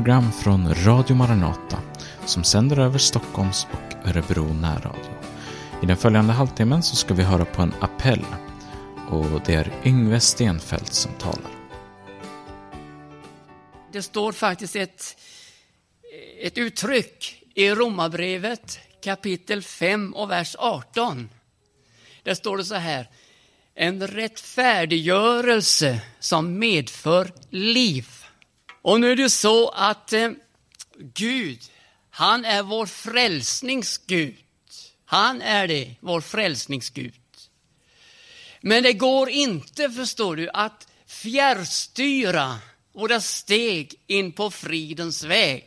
program 0.00 0.32
från 0.32 0.74
Radio 0.74 1.14
Maranata 1.14 1.82
som 2.26 2.44
sänder 2.44 2.78
över 2.78 2.98
Stockholms 2.98 3.66
och 3.72 4.08
Örebro 4.08 4.44
närradio. 4.44 5.10
I 5.82 5.86
den 5.86 5.96
följande 5.96 6.32
halvtimmen 6.32 6.82
så 6.82 6.96
ska 6.96 7.14
vi 7.14 7.22
höra 7.22 7.44
på 7.44 7.62
en 7.62 7.74
appell 7.80 8.24
och 9.08 9.40
det 9.46 9.54
är 9.54 9.72
Yngve 9.84 10.20
Stenfeldt 10.20 10.94
som 10.94 11.12
talar. 11.12 11.50
Det 13.92 14.02
står 14.02 14.32
faktiskt 14.32 14.76
ett, 14.76 15.16
ett 16.40 16.58
uttryck 16.58 17.42
i 17.54 17.70
Romarbrevet 17.70 18.78
kapitel 19.04 19.62
5 19.62 20.14
och 20.14 20.30
vers 20.30 20.56
18. 20.58 21.28
Där 22.22 22.34
står 22.34 22.56
det 22.56 22.64
så 22.64 22.74
här. 22.74 23.08
En 23.74 24.06
rättfärdiggörelse 24.06 26.00
som 26.20 26.58
medför 26.58 27.32
liv. 27.50 28.19
Och 28.82 29.00
nu 29.00 29.12
är 29.12 29.16
det 29.16 29.30
så 29.30 29.68
att 29.68 30.12
eh, 30.12 30.30
Gud, 30.98 31.60
han 32.10 32.44
är 32.44 32.62
vår 32.62 32.86
frälsningsgud. 32.86 34.36
Han 35.04 35.42
är 35.42 35.68
det, 35.68 35.94
vår 36.00 36.20
frälsningsgud. 36.20 37.14
Men 38.60 38.82
det 38.82 38.92
går 38.92 39.28
inte, 39.28 39.90
förstår 39.90 40.36
du, 40.36 40.50
att 40.54 40.88
fjärrstyra 41.06 42.58
våra 42.92 43.20
steg 43.20 43.94
in 44.06 44.32
på 44.32 44.50
fridens 44.50 45.24
väg. 45.24 45.64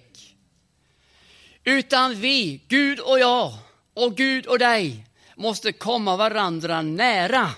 Utan 1.63 2.15
vi, 2.15 2.61
Gud 2.67 2.99
och 2.99 3.19
jag 3.19 3.57
och 3.93 4.17
Gud 4.17 4.45
och 4.45 4.59
dig, 4.59 5.05
måste 5.35 5.71
komma 5.71 6.17
varandra 6.17 6.81
nära. 6.81 7.51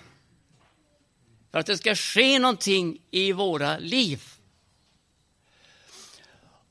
För 1.51 1.59
att 1.59 1.65
det 1.65 1.77
ska 1.77 1.95
ske 1.95 2.39
någonting 2.39 3.01
i 3.11 3.31
våra 3.31 3.77
liv. 3.77 4.34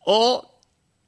Och 0.04 0.44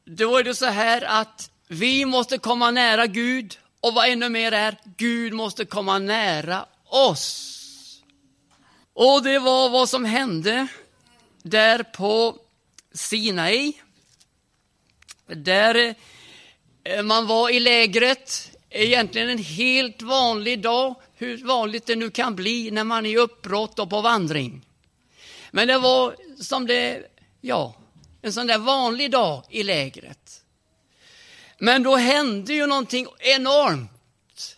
då 0.05 0.36
är 0.36 0.44
det 0.44 0.55
så 0.55 0.66
här 0.66 1.02
att 1.02 1.50
vi 1.69 2.05
måste 2.05 2.39
komma 2.39 2.70
nära 2.70 3.06
Gud 3.06 3.58
och 3.80 3.94
vad 3.94 4.08
ännu 4.08 4.28
mer 4.28 4.53
är, 4.53 4.78
Gud 4.97 5.33
måste 5.33 5.64
komma 5.64 5.98
nära 5.98 6.66
oss. 6.84 8.03
Och 8.92 9.22
det 9.22 9.38
var 9.38 9.69
vad 9.69 9.88
som 9.88 10.05
hände 10.05 10.66
där 11.42 11.83
på 11.83 12.36
Sinai. 12.92 13.72
Där 15.27 15.94
eh, 16.84 17.03
man 17.03 17.27
var 17.27 17.50
i 17.50 17.60
lägret, 17.60 18.50
egentligen 18.70 19.28
en 19.28 19.38
helt 19.38 20.03
vanlig 20.03 20.62
dag, 20.62 20.94
hur 21.14 21.44
vanligt 21.44 21.86
det 21.86 21.97
nu 21.97 22.10
kan 22.10 22.36
bli 22.36 22.70
när 22.70 22.84
man 22.84 23.06
är 23.06 23.10
i 23.10 23.16
uppbrott 23.16 23.78
och 23.78 23.91
på 23.91 24.00
vandring. 24.00 24.66
Men 25.50 25.69
det 25.69 25.78
var 25.78 26.16
som 26.41 26.66
det, 26.66 27.03
ja, 27.41 27.75
en 28.27 28.32
sån 28.32 28.46
där 28.46 28.58
vanlig 28.58 29.10
dag 29.10 29.44
i 29.50 29.62
lägret. 29.62 30.42
Men 31.58 31.82
då 31.82 31.96
hände 31.96 32.55
ju 32.55 32.66
någonting 32.66 33.06
enormt. 33.19 34.56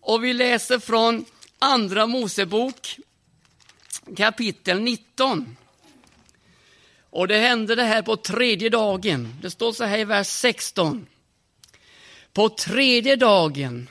Och 0.00 0.24
vi 0.24 0.32
läser 0.32 0.78
från 0.78 1.24
Andra 1.58 2.06
Mosebok 2.06 2.96
kapitel 4.16 4.80
19. 4.80 5.56
Och 7.10 7.28
det 7.28 7.38
hände 7.38 7.74
det 7.74 7.84
här 7.84 8.02
på 8.02 8.16
tredje 8.16 8.68
dagen. 8.68 9.34
Det 9.42 9.50
står 9.50 9.72
så 9.72 9.84
här 9.84 9.98
i 9.98 10.04
vers 10.04 10.26
16. 10.26 11.06
På 12.32 12.48
tredje 12.48 13.16
dagen, 13.16 13.88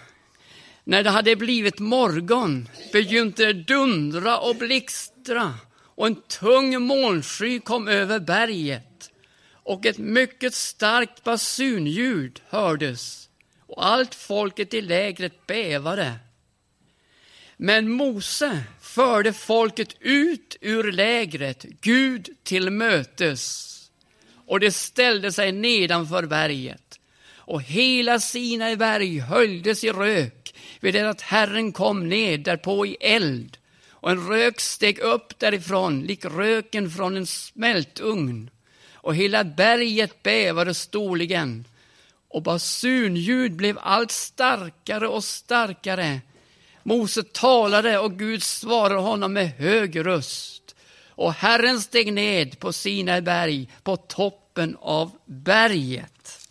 när 0.84 1.04
det 1.04 1.10
hade 1.10 1.36
blivit 1.36 1.80
morgon, 1.80 2.70
begynte 2.92 3.46
det 3.46 3.54
dundra 3.54 4.40
och 4.40 4.56
blixtra 4.56 5.54
och 5.96 6.08
en 6.08 6.16
tung 6.16 6.82
molnsky 6.82 7.60
kom 7.60 7.88
över 7.88 8.20
berget 8.20 8.89
och 9.70 9.86
ett 9.86 9.98
mycket 9.98 10.54
starkt 10.54 11.24
basunljud 11.24 12.42
hördes 12.50 13.30
och 13.68 13.86
allt 13.86 14.16
folket 14.16 14.74
i 14.74 14.82
lägret 14.82 15.48
bävade. 15.48 16.16
Men 17.58 17.90
Mose 17.92 18.64
förde 18.82 19.34
folket 19.34 19.96
ut 20.00 20.58
ur 20.62 20.92
lägret, 20.92 21.66
Gud 21.82 22.30
till 22.44 22.70
mötes. 22.70 23.70
Och 24.48 24.60
det 24.60 24.72
ställde 24.72 25.32
sig 25.32 25.52
nedanför 25.52 26.26
berget. 26.26 27.00
Och 27.34 27.62
hela 27.62 28.20
Sinai 28.20 28.76
berg 28.76 29.20
höljdes 29.20 29.84
i 29.84 29.92
rök 29.92 30.56
vid 30.80 30.94
det 30.94 31.10
att 31.10 31.22
Herren 31.22 31.72
kom 31.72 32.10
ned 32.10 32.40
därpå 32.40 32.86
i 32.86 32.98
eld. 33.02 33.58
Och 33.90 34.12
en 34.12 34.28
rök 34.28 34.60
steg 34.60 35.00
upp 35.00 35.40
därifrån, 35.40 36.02
lik 36.02 36.26
röken 36.26 36.90
från 36.90 37.18
en 37.18 37.28
smältugn. 37.28 38.50
Och 39.02 39.16
hela 39.16 39.44
berget 39.44 40.24
bävade 40.24 40.74
storligen. 40.74 41.66
Och 42.28 42.44
basunljud 42.44 43.56
blev 43.56 43.78
allt 43.82 44.12
starkare 44.12 45.08
och 45.08 45.24
starkare 45.24 46.22
Mose 46.84 47.24
talade 47.24 48.00
och 48.00 48.20
Gud 48.20 48.44
svarade 48.44 49.00
honom 49.00 49.34
med 49.34 49.50
hög 49.50 50.06
röst. 50.06 50.76
Och 51.10 51.34
Herren 51.34 51.82
steg 51.82 52.14
ned 52.14 52.60
på 52.60 52.74
Sinai 52.74 53.22
berg, 53.22 53.70
på 53.84 53.98
toppen 53.98 54.78
av 54.80 55.12
berget. 55.26 56.48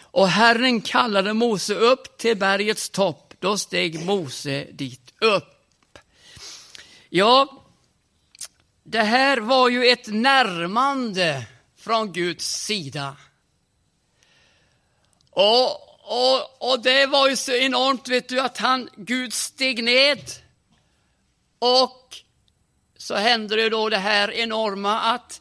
Och 0.00 0.28
Herren 0.28 0.80
kallade 0.80 1.32
Mose 1.32 1.74
upp 1.74 2.18
till 2.18 2.36
bergets 2.36 2.90
topp. 2.90 3.34
Då 3.40 3.58
steg 3.58 4.04
Mose 4.04 4.66
dit 4.72 5.14
upp. 5.20 5.98
Ja, 7.08 7.57
det 8.90 9.02
här 9.02 9.38
var 9.38 9.68
ju 9.68 9.86
ett 9.86 10.06
närmande 10.06 11.44
från 11.76 12.12
Guds 12.12 12.64
sida. 12.64 13.16
Och 15.30 15.88
och, 16.10 16.70
och 16.70 16.80
det 16.82 17.06
var 17.06 17.28
ju 17.28 17.36
så 17.36 17.52
enormt, 17.52 18.08
vet 18.08 18.28
du, 18.28 18.40
att 18.40 18.58
han, 18.58 18.88
Gud 18.96 19.32
steg 19.32 19.84
ned. 19.84 20.30
Och 21.58 22.16
så 22.96 23.14
hände 23.14 23.56
det 23.56 23.68
då 23.68 23.88
det 23.88 23.98
här 23.98 24.32
enorma 24.32 25.00
att, 25.00 25.40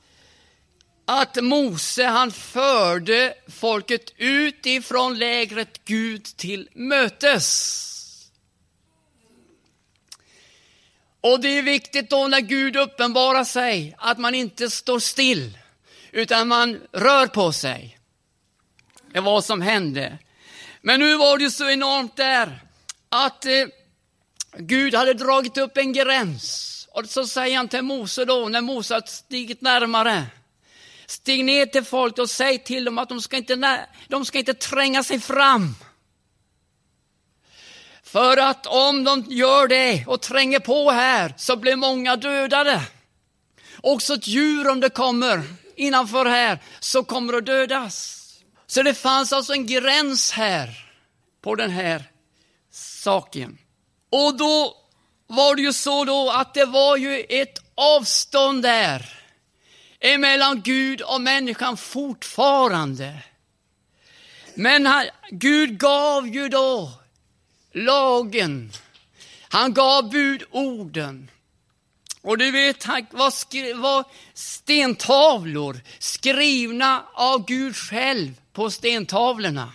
att 1.05 1.43
Mose, 1.43 2.05
han 2.05 2.31
förde 2.31 3.33
folket 3.47 4.13
ut 4.17 4.65
ifrån 4.65 5.17
lägret 5.17 5.85
Gud 5.85 6.23
till 6.23 6.69
mötes. 6.73 7.96
Och 11.27 11.39
det 11.39 11.57
är 11.57 11.61
viktigt 11.61 12.09
då 12.09 12.27
när 12.27 12.39
Gud 12.39 12.75
uppenbarar 12.75 13.43
sig 13.43 13.95
att 13.97 14.17
man 14.17 14.35
inte 14.35 14.69
står 14.69 14.99
still, 14.99 15.57
utan 16.11 16.47
man 16.47 16.81
rör 16.91 17.27
på 17.27 17.51
sig. 17.51 17.99
Det 19.13 19.19
var 19.19 19.31
vad 19.31 19.45
som 19.45 19.61
hände. 19.61 20.17
Men 20.81 20.99
nu 20.99 21.17
var 21.17 21.37
det 21.37 21.51
så 21.51 21.69
enormt 21.69 22.15
där 22.15 22.59
att 23.09 23.45
eh, 23.45 23.51
Gud 24.57 24.95
hade 24.95 25.13
dragit 25.13 25.57
upp 25.57 25.77
en 25.77 25.93
gräns. 25.93 26.87
Och 26.91 27.05
så 27.05 27.27
säger 27.27 27.57
han 27.57 27.67
till 27.67 27.81
Mose 27.81 28.25
då, 28.25 28.49
när 28.49 28.61
Mose 28.61 28.93
har 28.93 29.01
stigit 29.01 29.61
närmare. 29.61 30.25
Stig 31.05 31.45
ner 31.45 31.65
till 31.65 31.83
folk 31.83 32.17
och 32.17 32.29
säg 32.29 32.63
till 32.63 32.85
dem 32.85 32.97
att 32.97 33.09
de 33.09 33.21
ska 33.21 33.37
inte, 33.37 33.85
de 34.07 34.25
ska 34.25 34.39
inte 34.39 34.53
tränga 34.53 35.03
sig 35.03 35.19
fram. 35.19 35.75
För 38.07 38.37
att 38.37 38.67
om 38.67 39.03
de 39.03 39.25
gör 39.27 39.67
det 39.67 40.05
och 40.07 40.21
tränger 40.21 40.59
på 40.59 40.91
här 40.91 41.33
så 41.37 41.55
blir 41.55 41.75
många 41.75 42.15
dödade. 42.15 42.81
Också 43.81 44.13
ett 44.13 44.27
djur 44.27 44.67
om 44.67 44.79
det 44.79 44.89
kommer 44.89 45.43
innanför 45.75 46.25
här 46.25 46.59
så 46.79 47.03
kommer 47.03 47.33
att 47.33 47.45
dödas. 47.45 48.23
Så 48.67 48.83
det 48.83 48.93
fanns 48.93 49.33
alltså 49.33 49.53
en 49.53 49.65
gräns 49.65 50.31
här 50.31 50.69
på 51.41 51.55
den 51.55 51.71
här 51.71 52.03
saken. 52.71 53.57
Och 54.11 54.37
då 54.37 54.75
var 55.27 55.55
det 55.55 55.61
ju 55.61 55.73
så 55.73 56.05
då 56.05 56.31
att 56.31 56.53
det 56.53 56.65
var 56.65 56.97
ju 56.97 57.25
ett 57.29 57.59
avstånd 57.75 58.63
där 58.63 59.19
emellan 59.99 60.61
Gud 60.61 61.01
och 61.01 61.21
människan 61.21 61.77
fortfarande. 61.77 63.13
Men 64.53 64.85
han, 64.85 65.05
Gud 65.31 65.79
gav 65.79 66.27
ju 66.27 66.49
då 66.49 66.91
lagen. 67.73 68.71
Han 69.49 69.73
gav 69.73 70.09
budorden. 70.09 71.31
Och 72.21 72.37
du 72.37 72.51
vet, 72.51 72.83
han 72.83 73.05
var, 73.11 73.73
var 73.73 74.05
stentavlor 74.33 75.79
skrivna 75.99 77.05
av 77.13 77.45
Gud 77.45 77.75
själv 77.75 78.41
på 78.53 78.69
stentavlorna. 78.69 79.73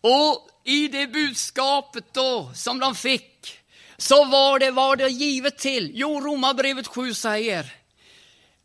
Och 0.00 0.48
i 0.64 0.88
det 0.88 1.06
budskapet 1.06 2.04
då 2.12 2.50
som 2.54 2.78
de 2.78 2.94
fick 2.94 3.58
så 3.96 4.24
var 4.24 4.58
det, 4.58 4.70
var 4.70 4.96
det 4.96 5.08
givet 5.08 5.58
till, 5.58 5.90
jo 5.94 6.20
Romarbrevet 6.20 6.86
7 6.86 7.14
säger 7.14 7.72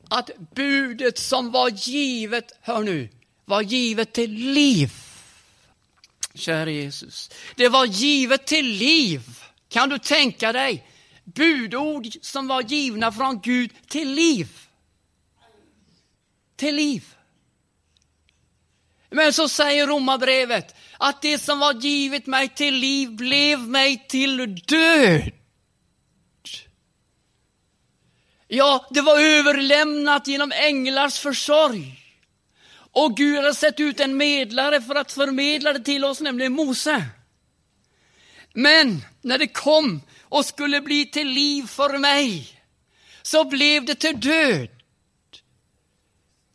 att 0.09 0.29
budet 0.55 1.17
som 1.17 1.51
var 1.51 1.69
givet, 1.69 2.57
hör 2.61 2.79
nu, 2.79 3.09
var 3.45 3.61
givet 3.61 4.13
till 4.13 4.31
liv. 4.31 4.91
Kära 6.39 6.69
Jesus, 6.69 7.30
det 7.56 7.69
var 7.69 7.86
givet 7.86 8.47
till 8.47 8.65
liv. 8.65 9.21
Kan 9.69 9.89
du 9.89 10.00
tänka 10.00 10.51
dig 10.51 10.88
budord 11.24 12.07
som 12.21 12.47
var 12.47 12.62
givna 12.62 13.12
från 13.12 13.41
Gud 13.41 13.71
till 13.88 14.13
liv? 14.13 14.47
till 16.59 16.75
liv. 16.75 17.15
Men 19.09 19.33
så 19.33 19.50
säger 19.50 19.88
romabrevet 19.88 20.75
att 20.97 21.21
det 21.21 21.38
som 21.38 21.59
var 21.59 21.74
givet 21.74 22.25
mig 22.25 22.50
till 22.50 22.75
liv 22.75 23.09
blev 23.09 23.59
mig 23.59 24.06
till 24.07 24.56
död. 24.56 25.31
Ja, 28.47 28.88
det 28.89 29.01
var 29.01 29.19
överlämnat 29.19 30.27
genom 30.27 30.51
änglars 30.51 31.19
försorg. 31.19 32.00
Och 33.00 33.18
Gud 33.18 33.44
har 33.44 33.54
sett 33.54 33.80
ut 33.80 34.00
en 34.00 34.18
medlare 34.18 34.81
för 34.81 34.96
att 34.96 35.12
förmedla 35.12 35.74
det 35.74 35.80
till 35.80 36.06
oss, 36.06 36.22
nämligen 36.22 36.54
Mose. 36.54 37.06
Men 38.54 39.06
när 39.22 39.38
det 39.38 39.48
kom 39.48 40.01
och 40.22 40.46
skulle 40.46 40.81
bli 40.81 41.06
till 41.06 41.28
liv 41.28 41.68
för 41.68 41.98
mig, 41.98 42.62
så 43.22 43.44
blev 43.44 43.86
det 43.86 43.96
till 43.96 44.19
död. 44.19 44.69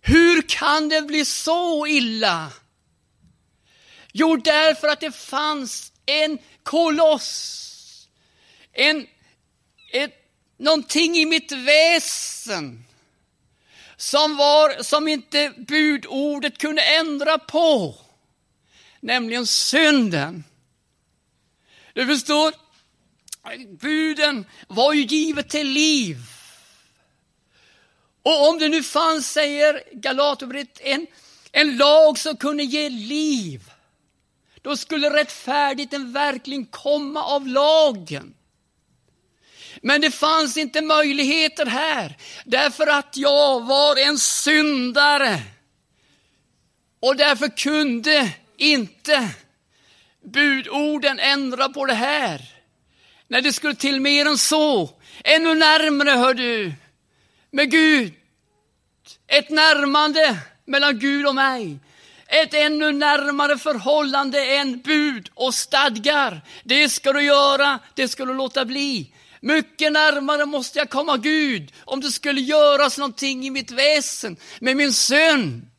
Hur 0.00 0.42
kan 0.42 0.88
det 0.88 1.02
bli 1.02 1.24
så 1.24 1.86
illa? 1.86 2.52
Jo, 4.12 4.36
därför 4.36 4.88
att 4.88 5.00
det 5.00 5.12
fanns 5.12 5.92
en 6.06 6.38
koloss, 6.62 8.08
en, 8.72 9.06
ett, 9.92 10.14
någonting 10.58 11.16
i 11.16 11.26
mitt 11.26 11.52
väsen 11.52 12.84
som, 13.96 14.36
var, 14.36 14.82
som 14.82 15.08
inte 15.08 15.52
budordet 15.56 16.58
kunde 16.58 16.82
ändra 16.82 17.38
på, 17.38 17.94
nämligen 19.00 19.46
synden. 19.46 20.44
Du 21.92 22.06
förstår, 22.06 22.52
buden 23.80 24.46
var 24.68 24.92
ju 24.92 25.02
givet 25.02 25.50
till 25.50 25.68
liv. 25.68 26.16
Och 28.22 28.48
om 28.48 28.58
det 28.58 28.68
nu 28.68 28.82
fanns, 28.82 29.32
säger 29.32 29.82
Galaterbrevet, 29.92 30.80
en, 30.80 31.06
en 31.52 31.76
lag 31.76 32.18
som 32.18 32.36
kunde 32.36 32.62
ge 32.64 32.88
liv, 32.88 33.70
då 34.62 34.76
skulle 34.76 35.10
rättfärdigheten 35.10 36.12
verkligen 36.12 36.66
komma 36.66 37.24
av 37.24 37.46
lagen. 37.46 38.34
Men 39.86 40.00
det 40.00 40.10
fanns 40.10 40.56
inte 40.56 40.82
möjligheter 40.82 41.66
här, 41.66 42.16
därför 42.44 42.86
att 42.86 43.16
jag 43.16 43.60
var 43.66 43.96
en 43.96 44.18
syndare. 44.18 45.42
Och 47.00 47.16
därför 47.16 47.48
kunde 47.48 48.30
inte 48.56 49.28
budorden 50.32 51.18
ändra 51.18 51.68
på 51.68 51.86
det 51.86 51.94
här. 51.94 52.42
När 53.28 53.40
det 53.40 53.52
skulle 53.52 53.74
till 53.74 54.00
mer 54.00 54.26
än 54.26 54.38
så, 54.38 54.90
ännu 55.24 55.54
närmare 55.54 56.10
hör 56.10 56.34
du, 56.34 56.72
med 57.50 57.70
Gud. 57.70 58.12
Ett 59.26 59.50
närmande 59.50 60.36
mellan 60.64 60.98
Gud 60.98 61.26
och 61.26 61.34
mig. 61.34 61.78
Ett 62.26 62.54
ännu 62.54 62.92
närmare 62.92 63.58
förhållande 63.58 64.56
än 64.56 64.80
bud 64.80 65.30
och 65.34 65.54
stadgar. 65.54 66.40
Det 66.62 66.88
ska 66.88 67.12
du 67.12 67.22
göra, 67.22 67.78
det 67.94 68.08
ska 68.08 68.24
du 68.24 68.34
låta 68.34 68.64
bli. 68.64 69.10
Mycket 69.44 69.92
närmare 69.92 70.46
måste 70.46 70.78
jag 70.78 70.90
komma 70.90 71.16
Gud 71.16 71.72
om 71.84 72.00
det 72.00 72.10
skulle 72.10 72.40
göras 72.40 72.98
någonting 72.98 73.46
i 73.46 73.50
mitt 73.50 73.70
väsen 73.70 74.36
med 74.60 74.76
min 74.76 74.92
synd. 74.92 75.70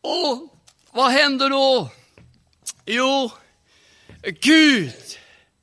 Och 0.00 0.58
vad 0.92 1.10
händer 1.10 1.50
då? 1.50 1.90
Jo, 2.86 3.30
Gud, 4.40 5.18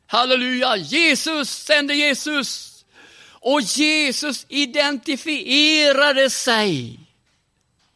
halleluja, 0.07 0.75
Jesus 0.75 1.50
sände 1.50 1.94
Jesus. 1.94 2.86
Och 3.24 3.62
Jesus 3.62 4.45
identifierade 4.50 6.30
sig, 6.30 7.00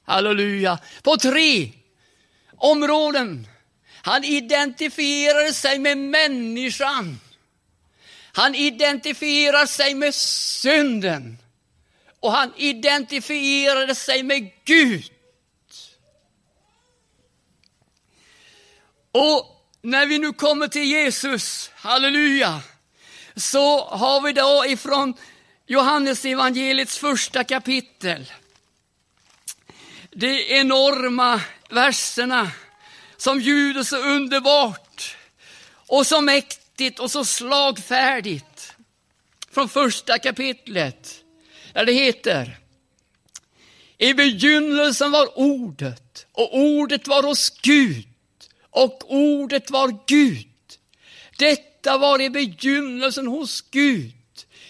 halleluja, 0.04 0.80
på 1.04 1.18
tre 1.18 1.72
områden. 2.58 3.48
Han 4.06 4.24
identifierade 4.24 5.54
sig 5.54 5.80
med 5.80 5.98
människan. 5.98 7.20
Han 8.34 8.56
identifierar 8.56 9.66
sig 9.66 9.94
med 9.94 10.16
synden. 10.16 11.38
Och 12.20 12.32
han 12.32 12.54
identifierade 12.58 13.96
sig 13.96 14.24
med 14.24 14.52
Gud. 14.66 15.12
Och 19.12 19.68
när 19.82 20.06
vi 20.06 20.20
nu 20.20 20.34
kommer 20.34 20.68
till 20.68 20.84
Jesus, 20.84 21.72
halleluja, 21.76 22.62
så 23.36 23.86
har 23.86 24.22
vi 24.22 24.34
då 24.34 24.66
ifrån 24.68 25.14
Johannes 25.66 26.26
evangeliets 26.26 26.98
första 26.98 27.44
kapitel. 27.44 28.32
De 30.12 30.60
enorma 30.60 31.42
verserna 31.70 32.52
som 33.26 33.42
ljuder 33.42 33.84
så 33.84 33.98
underbart 33.98 35.18
och 35.88 36.08
så 36.08 36.22
mäktigt 36.22 37.00
och 37.00 37.12
så 37.12 37.26
slagfärdigt. 37.26 38.74
Från 39.52 39.70
första 39.70 40.20
kapitlet, 40.20 41.24
där 41.74 41.86
det 41.86 41.92
heter 41.92 42.58
I 43.98 44.14
begynnelsen 44.14 45.12
var 45.12 45.40
ordet 45.40 46.28
och 46.32 46.58
ordet 46.58 47.08
var 47.08 47.24
hos 47.24 47.50
Gud 47.50 48.08
och 48.70 49.14
ordet 49.14 49.72
var 49.72 50.00
Gud. 50.08 50.48
Detta 51.38 51.98
var 51.98 52.22
i 52.22 52.30
begynnelsen 52.30 53.28
hos 53.28 53.62
Gud. 53.62 54.14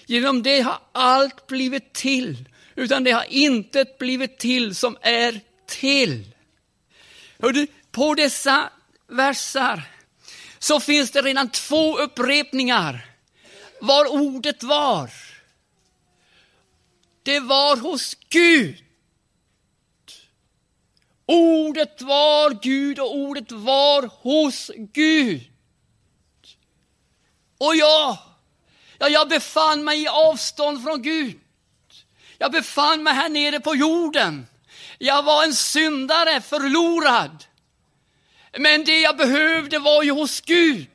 Genom 0.06 0.44
det 0.44 0.62
har 0.62 0.80
allt 0.92 1.48
blivit 1.48 1.94
till, 1.94 2.50
utan 2.76 3.04
det 3.04 3.12
har 3.12 3.26
intet 3.30 3.98
blivit 3.98 4.38
till 4.38 4.76
som 4.76 4.98
är 5.02 5.42
till. 5.68 6.26
Hörde, 7.40 7.68
på 7.96 8.16
dessa 8.16 8.70
versar 9.08 9.82
så 10.60 10.80
finns 10.80 11.12
det 11.12 11.22
redan 11.22 11.50
två 11.50 11.98
upprepningar 11.98 13.06
var 13.82 14.06
ordet 14.06 14.64
var. 14.64 15.12
Det 17.24 17.40
var 17.40 17.78
hos 17.78 18.16
Gud. 18.30 18.84
Ordet 21.26 22.02
var 22.02 22.64
Gud 22.64 23.00
och 23.00 23.16
ordet 23.16 23.52
var 23.52 24.10
hos 24.22 24.72
Gud. 24.76 25.42
Och 27.58 27.76
jag, 27.76 28.18
ja, 28.98 29.10
jag 29.10 29.30
befann 29.30 29.84
mig 29.84 30.04
i 30.04 30.08
avstånd 30.08 30.84
från 30.84 31.02
Gud. 31.02 31.40
Jag 32.38 32.52
befann 32.52 33.04
mig 33.04 33.14
här 33.14 33.30
nere 33.30 33.60
på 33.60 33.76
jorden. 33.76 34.48
Jag 34.98 35.24
var 35.24 35.44
en 35.44 35.54
syndare, 35.54 36.42
förlorad. 36.42 37.46
Men 38.60 38.84
det 38.84 39.00
jag 39.00 39.18
behövde 39.18 39.80
var 39.80 40.04
ju 40.04 40.12
hos 40.12 40.42
Gud. 40.42 40.88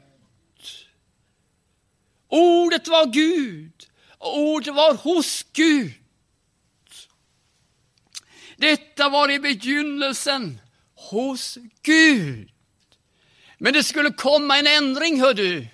Ordet 2.29 2.89
var 2.89 3.07
Gud 3.07 3.73
och 4.19 4.39
ordet 4.39 4.75
var 4.75 4.95
hos 4.95 5.47
Gud. 5.53 5.93
Detta 8.57 9.09
var 9.09 9.31
i 9.31 9.39
begynnelsen 9.39 10.61
hos 10.95 11.59
Gud. 11.83 12.51
Men 13.59 13.73
det 13.73 13.85
skulle 13.85 14.11
komma 14.11 14.59
en 14.59 14.67
ändring, 14.67 15.21
hör 15.21 15.35
du. 15.35 15.67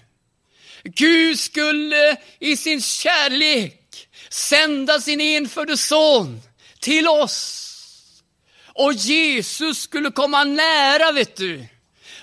Gud 0.85 1.39
skulle 1.39 2.17
i 2.39 2.57
sin 2.57 2.83
kärlek 2.83 4.09
sända 4.29 5.01
sin 5.01 5.21
enfödde 5.21 5.77
son 5.77 6.41
till 6.81 7.09
oss. 7.09 7.63
Och 8.65 8.93
Jesus 8.93 9.79
skulle 9.79 10.11
komma 10.11 10.45
nära, 10.45 11.13
vet 11.13 11.37
du 11.37 11.67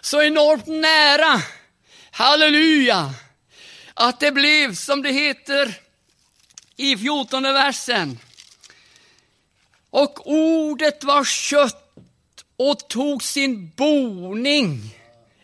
så 0.03 0.21
enormt 0.21 0.67
nära. 0.67 1.41
Halleluja! 2.11 3.13
Att 3.93 4.19
det 4.19 4.31
blev 4.31 4.75
som 4.75 5.01
det 5.01 5.11
heter 5.11 5.79
i 6.77 6.97
fjortonde 6.97 7.53
versen. 7.53 8.19
Och 9.89 10.27
ordet 10.31 11.03
var 11.03 11.23
kött 11.23 12.43
och 12.57 12.87
tog 12.87 13.23
sin 13.23 13.69
boning 13.69 14.95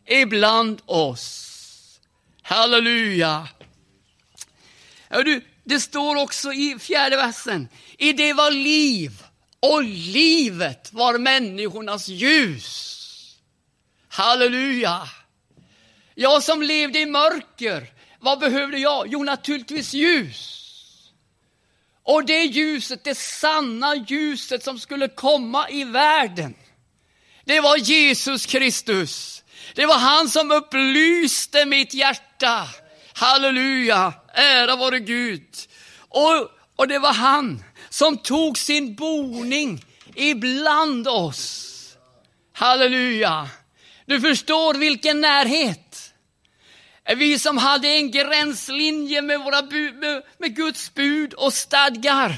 ibland 0.06 0.82
oss. 0.86 2.00
Halleluja! 2.42 3.48
det 5.64 5.80
står 5.80 6.16
också 6.16 6.54
i 6.54 6.78
fjärde 6.80 7.16
versen. 7.16 7.68
I 7.98 8.14
det 8.14 8.34
var 8.34 8.52
liv 8.52 9.24
och 9.60 9.84
livet 9.84 10.94
var 10.94 11.18
människornas 11.18 12.08
ljus. 12.08 12.99
Halleluja! 14.10 15.02
Jag 16.16 16.44
som 16.44 16.62
levde 16.62 17.00
i 17.00 17.06
mörker, 17.06 17.88
vad 18.20 18.40
behövde 18.40 18.78
jag? 18.78 19.08
Jo, 19.08 19.24
naturligtvis 19.24 19.94
ljus. 19.94 20.56
Och 22.04 22.26
det 22.26 22.44
ljuset, 22.44 23.04
det 23.04 23.18
sanna 23.18 23.96
ljuset 23.96 24.64
som 24.64 24.80
skulle 24.80 25.08
komma 25.08 25.70
i 25.70 25.84
världen, 25.84 26.56
det 27.46 27.60
var 27.60 27.78
Jesus 27.78 28.46
Kristus. 28.46 29.44
Det 29.76 29.86
var 29.86 29.98
han 29.98 30.30
som 30.30 30.52
upplyste 30.52 31.66
mitt 31.66 31.94
hjärta. 31.94 32.68
Halleluja, 33.14 34.14
ära 34.34 34.76
vare 34.76 35.00
Gud. 35.00 35.56
Och, 35.98 36.50
och 36.76 36.88
det 36.88 37.00
var 37.00 37.14
han 37.14 37.64
som 37.90 38.18
tog 38.18 38.58
sin 38.58 38.96
boning 38.96 39.86
ibland 40.16 41.08
oss. 41.08 41.76
Halleluja! 42.54 43.50
Du 44.10 44.22
förstår 44.22 44.74
vilken 44.74 45.22
närhet. 45.22 46.14
Vi 47.16 47.40
som 47.40 47.58
hade 47.58 47.88
en 47.88 48.12
gränslinje 48.12 49.22
med, 49.22 49.40
våra 49.40 49.62
bu, 49.62 49.92
med, 49.92 50.24
med 50.38 50.56
Guds 50.56 50.94
bud 50.94 51.34
och 51.34 51.54
stadgar. 51.54 52.38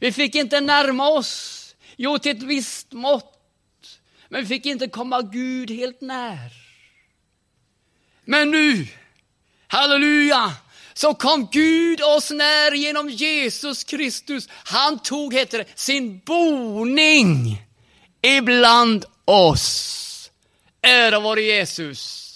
Vi 0.00 0.12
fick 0.12 0.34
inte 0.34 0.60
närma 0.60 1.08
oss, 1.08 1.74
jo 1.96 2.18
till 2.18 2.36
ett 2.36 2.42
visst 2.42 2.92
mått, 2.92 3.40
men 4.28 4.40
vi 4.40 4.46
fick 4.46 4.66
inte 4.66 4.88
komma 4.88 5.22
Gud 5.22 5.70
helt 5.70 6.00
när. 6.00 6.52
Men 8.24 8.50
nu, 8.50 8.86
halleluja, 9.66 10.52
så 10.94 11.14
kom 11.14 11.48
Gud 11.52 12.02
oss 12.02 12.30
när 12.30 12.72
genom 12.72 13.10
Jesus 13.10 13.84
Kristus. 13.84 14.48
Han 14.52 14.98
tog, 14.98 15.34
heter 15.34 15.58
det, 15.58 15.66
sin 15.74 16.18
boning 16.18 17.62
ibland 18.22 19.04
oss. 19.24 20.09
Ära 20.82 21.20
vare 21.20 21.42
Jesus. 21.42 22.26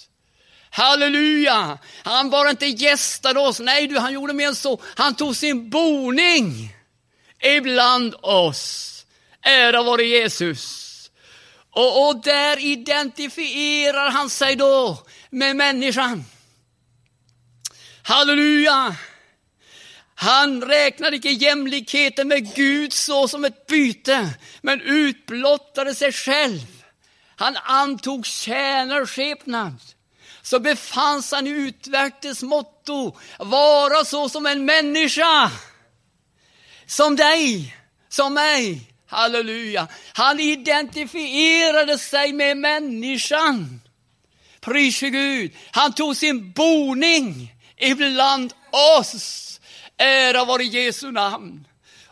Halleluja! 0.70 1.78
Han 2.02 2.30
bara 2.30 2.50
inte 2.50 2.66
gästade 2.66 3.40
oss, 3.40 3.60
nej 3.60 3.86
du, 3.86 3.98
han 3.98 4.12
gjorde 4.12 4.32
mer 4.32 4.48
än 4.48 4.54
så. 4.54 4.80
Han 4.84 5.14
tog 5.14 5.36
sin 5.36 5.70
boning 5.70 6.74
ibland 7.42 8.14
oss. 8.20 8.90
Ära 9.42 9.82
vare 9.82 10.04
Jesus. 10.04 11.10
Och, 11.70 12.08
och 12.08 12.22
där 12.22 12.58
identifierar 12.58 14.10
han 14.10 14.30
sig 14.30 14.56
då 14.56 14.98
med 15.30 15.56
människan. 15.56 16.24
Halleluja! 18.02 18.96
Han 20.14 20.62
räknade 20.62 21.16
icke 21.16 21.30
jämlikheten 21.30 22.28
med 22.28 22.54
Gud 22.54 22.92
så 22.92 23.28
som 23.28 23.44
ett 23.44 23.66
byte, 23.66 24.30
men 24.62 24.80
utblottade 24.80 25.94
sig 25.94 26.12
själv. 26.12 26.73
Han 27.36 27.56
antog 27.56 28.26
tjänarskepnad. 28.26 29.76
Så 30.42 30.60
befanns 30.60 31.32
han 31.32 31.46
i 31.46 31.50
utvärtes 31.50 32.42
motto, 32.42 33.16
vara 33.38 34.04
så 34.04 34.28
som 34.28 34.46
en 34.46 34.64
människa. 34.64 35.50
Som 36.86 37.16
dig, 37.16 37.76
som 38.08 38.34
mig. 38.34 38.90
Halleluja. 39.06 39.88
Han 40.12 40.40
identifierade 40.40 41.98
sig 41.98 42.32
med 42.32 42.56
människan. 42.56 43.80
Pris 44.60 44.98
för 44.98 45.06
Gud. 45.06 45.52
Han 45.70 45.92
tog 45.92 46.16
sin 46.16 46.52
boning 46.52 47.54
ibland 47.76 48.52
oss. 48.98 49.60
Ära 49.96 50.44
vare 50.44 50.64
Jesu 50.64 51.12
namn. 51.12 51.66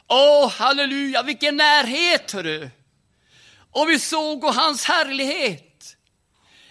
Åh, 0.09 0.51
halleluja, 0.51 1.23
vilken 1.23 1.57
närhet, 1.57 2.33
hörru. 2.33 2.71
Och 3.73 3.91
vi 3.91 3.99
såg 3.99 4.45
hans 4.45 4.85
härlighet. 4.85 5.97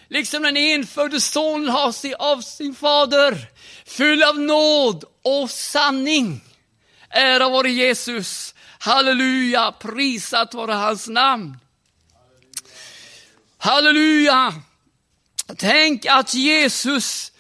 Liksom 0.08 0.43
den 0.43 0.58
enfödde 0.58 1.22
sonen 1.22 1.70
har 1.70 1.91
sig 1.91 2.13
av 2.13 2.41
sin 2.41 2.75
fader, 2.75 3.48
full 3.86 4.24
av 4.24 4.39
nåd 4.39 5.03
och 5.22 5.50
sanning. 5.50 6.43
Ära 7.10 7.50
vare 7.50 7.70
Jesus. 7.70 8.55
Halleluja, 8.79 9.72
prisat 9.72 10.53
vare 10.53 10.72
hans 10.72 11.08
namn. 11.08 11.58
Halleluja. 13.58 14.53
Tänk 15.58 16.05
att 16.05 16.34
Jesus, 16.34 17.31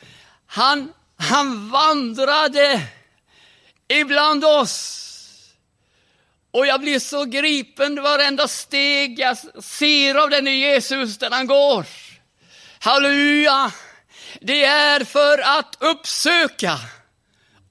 han, 0.45 0.93
han 1.17 1.69
vandrade 1.69 2.87
ibland 3.87 4.45
oss. 4.45 5.00
Och 6.51 6.67
jag 6.67 6.81
blir 6.81 6.99
så 6.99 7.25
gripen 7.25 8.01
varenda 8.01 8.47
steg 8.47 9.19
jag 9.19 9.37
ser 9.63 10.15
av 10.15 10.29
denne 10.29 10.51
Jesus 10.51 11.17
där 11.17 11.31
han 11.31 11.47
går. 11.47 11.85
Halleluja! 12.79 13.71
Det 14.41 14.63
är 14.63 15.03
för 15.03 15.37
att 15.59 15.77
uppsöka 15.79 16.79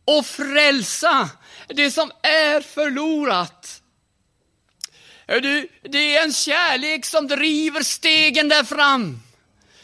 och 0.04 0.26
frälsa 0.26 1.30
det 1.68 1.90
som 1.90 2.10
är 2.22 2.60
förlorat. 2.60 3.82
Det 5.82 6.16
är 6.16 6.24
en 6.24 6.32
kärlek 6.32 7.04
som 7.04 7.28
driver 7.28 7.82
stegen 7.82 8.48
där 8.48 8.64
fram. 8.64 9.22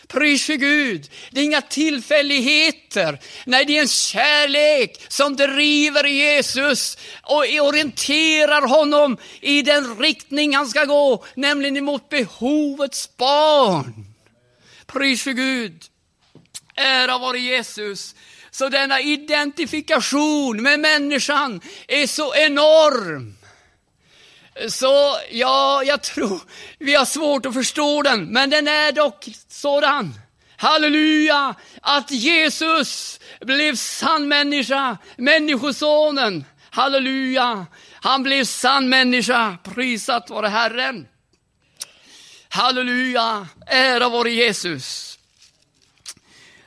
Pris 0.09 0.47
för 0.47 0.55
Gud. 0.55 1.11
Det 1.31 1.41
är 1.41 1.45
inga 1.45 1.61
tillfälligheter. 1.61 3.19
Nej, 3.47 3.65
det 3.65 3.77
är 3.77 3.83
en 3.83 3.89
kärlek 3.89 5.05
som 5.09 5.37
driver 5.37 6.05
Jesus 6.05 6.99
och 7.23 7.45
orienterar 7.61 8.69
honom 8.69 9.17
i 9.41 9.63
den 9.63 9.99
riktning 9.99 10.57
han 10.57 10.67
ska 10.67 10.85
gå, 10.85 11.25
nämligen 11.35 11.77
emot 11.77 12.09
behovets 12.09 13.17
barn. 13.17 14.07
Pris 14.87 15.23
för 15.23 15.33
Gud. 15.33 15.85
Ära 16.77 17.19
vare 17.19 17.39
Jesus. 17.39 18.15
Så 18.51 18.69
denna 18.69 19.01
identifikation 19.01 20.63
med 20.63 20.81
människan 20.81 21.61
är 21.89 22.07
så 22.07 22.35
enorm. 22.35 23.37
Så 24.69 25.19
ja, 25.31 25.83
jag 25.85 26.03
tror 26.03 26.41
vi 26.79 26.95
har 26.95 27.05
svårt 27.05 27.47
att 27.47 27.55
förstå 27.55 28.03
den, 28.03 28.25
men 28.25 28.51
den 28.51 28.69
är 28.69 28.93
dock 28.93 29.29
sådan. 29.49 30.15
Halleluja! 30.57 31.55
Att 31.83 32.11
Jesus 32.11 33.21
blev 33.41 33.77
sann 33.77 34.29
människa, 34.29 34.99
människosonen. 35.17 36.45
Halleluja! 36.71 37.67
Han 37.93 38.23
blev 38.23 38.45
sann 38.45 38.89
människa, 38.89 39.59
prisat 39.65 40.31
vare 40.31 40.49
Herren. 40.49 41.09
Halleluja! 42.49 43.49
Ära 43.67 44.09
vare 44.09 44.31
Jesus. 44.31 45.19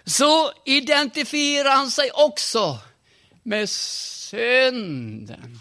Så 0.06 0.52
identifierar 0.66 1.76
han 1.76 1.92
sig 1.92 2.12
också 2.12 2.78
med 3.44 3.70
synden 3.70 5.60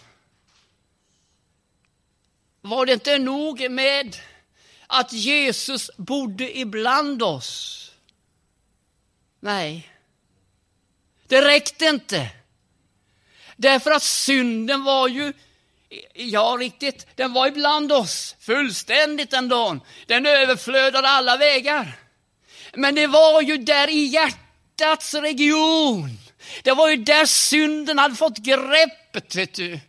var 2.68 2.86
det 2.86 2.92
inte 2.92 3.18
nog 3.18 3.70
med 3.70 4.16
att 4.86 5.12
Jesus 5.12 5.90
bodde 5.96 6.58
ibland 6.58 7.22
oss? 7.22 7.74
Nej, 9.40 9.92
det 11.26 11.42
räckte 11.42 11.84
inte. 11.86 12.30
Därför 13.56 13.90
att 13.90 14.02
synden 14.02 14.84
var 14.84 15.08
ju, 15.08 15.32
ja 16.14 16.56
riktigt, 16.60 17.06
den 17.14 17.32
var 17.32 17.46
ibland 17.46 17.92
oss 17.92 18.36
fullständigt 18.40 19.30
den 19.30 19.48
dagen. 19.48 19.80
Den 20.06 20.26
överflödade 20.26 21.08
alla 21.08 21.36
vägar. 21.36 21.98
Men 22.74 22.94
det 22.94 23.06
var 23.06 23.42
ju 23.42 23.56
där 23.56 23.88
i 23.88 24.04
hjärtats 24.04 25.14
region. 25.14 26.18
Det 26.62 26.72
var 26.72 26.88
ju 26.88 26.96
där 26.96 27.26
synden 27.26 27.98
hade 27.98 28.14
fått 28.14 28.38
greppet, 28.38 29.34
vet 29.34 29.54
du. 29.54 29.80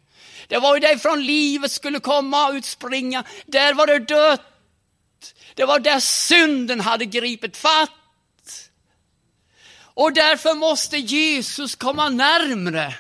Det 0.50 0.58
var 0.58 0.76
ju 0.76 0.80
därifrån 0.80 1.24
livet 1.24 1.72
skulle 1.72 2.00
komma 2.00 2.48
och 2.48 2.54
utspringa. 2.54 3.24
Där 3.46 3.74
var 3.74 3.88
det 3.88 4.00
dött. 4.00 4.42
Det 5.56 5.66
var 5.66 5.80
där 5.80 6.00
synden 6.00 6.80
hade 6.80 7.06
gripit 7.06 7.58
fatt. 7.58 8.70
Och 9.82 10.14
därför 10.14 10.54
måste 10.54 10.98
Jesus 10.98 11.76
komma 11.76 12.10
närmre 12.10 12.96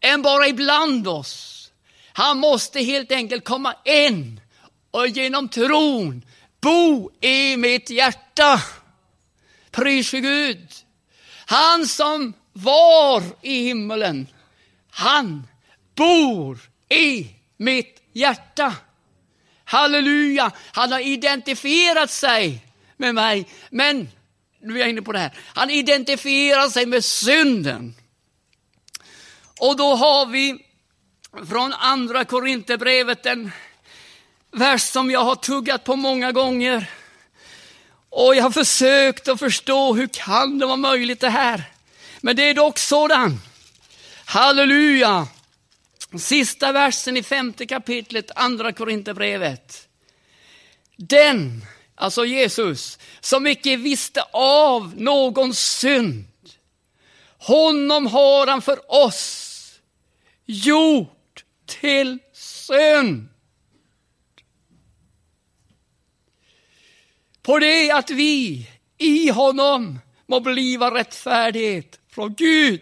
än 0.00 0.22
bara 0.22 0.48
ibland 0.48 1.08
oss. 1.08 1.70
Han 2.12 2.38
måste 2.38 2.80
helt 2.80 3.12
enkelt 3.12 3.44
komma 3.44 3.74
in 3.84 4.40
och 4.90 5.08
genom 5.08 5.48
tron 5.48 6.22
bo 6.60 7.10
i 7.20 7.56
mitt 7.56 7.90
hjärta. 7.90 8.62
Pris 9.70 10.10
för 10.10 10.18
Gud. 10.18 10.68
Han 11.46 11.86
som 11.86 12.32
var 12.52 13.22
i 13.42 13.62
himmelen, 13.62 14.26
han 14.90 15.46
bor 15.96 16.58
i 16.88 17.26
mitt 17.56 18.02
hjärta. 18.12 18.74
Halleluja! 19.64 20.50
Han 20.72 20.92
har 20.92 21.00
identifierat 21.00 22.10
sig 22.10 22.66
med 22.96 23.14
mig. 23.14 23.48
Men, 23.70 24.08
nu 24.60 24.74
är 24.74 24.78
jag 24.78 24.88
inne 24.88 25.02
på 25.02 25.12
det 25.12 25.18
här, 25.18 25.32
han 25.54 25.70
identifierar 25.70 26.68
sig 26.68 26.86
med 26.86 27.04
synden. 27.04 27.94
Och 29.58 29.76
då 29.76 29.94
har 29.94 30.26
vi 30.26 30.64
från 31.48 31.72
andra 31.72 32.24
Korinthierbrevet 32.24 33.26
en 33.26 33.52
vers 34.52 34.82
som 34.82 35.10
jag 35.10 35.24
har 35.24 35.36
tuggat 35.36 35.84
på 35.84 35.96
många 35.96 36.32
gånger. 36.32 36.90
Och 38.10 38.36
jag 38.36 38.42
har 38.42 38.50
försökt 38.50 39.28
att 39.28 39.38
förstå 39.38 39.94
hur 39.94 40.06
kan 40.06 40.58
det 40.58 40.66
vara 40.66 40.76
möjligt 40.76 41.20
det 41.20 41.30
här? 41.30 41.64
Men 42.20 42.36
det 42.36 42.42
är 42.42 42.54
dock 42.54 42.78
sådan. 42.78 43.40
Halleluja! 44.24 45.28
Sista 46.18 46.72
versen 46.72 47.16
i 47.16 47.22
femte 47.22 47.66
kapitlet, 47.66 48.30
andra 48.36 48.72
Korinthierbrevet. 48.72 49.88
Den, 50.96 51.64
alltså 51.94 52.24
Jesus, 52.24 52.98
som 53.20 53.46
icke 53.46 53.76
visste 53.76 54.22
av 54.32 54.92
någon 54.96 55.54
synd, 55.54 56.24
honom 57.38 58.06
har 58.06 58.46
han 58.46 58.62
för 58.62 58.92
oss 59.04 59.80
gjort 60.44 61.44
till 61.66 62.18
synd. 62.32 63.28
På 67.42 67.58
det 67.58 67.90
att 67.90 68.10
vi 68.10 68.68
i 68.98 69.28
honom 69.28 69.98
må 70.26 70.40
bliva 70.40 70.94
rättfärdighet 70.94 72.00
från 72.08 72.34
Gud. 72.34 72.80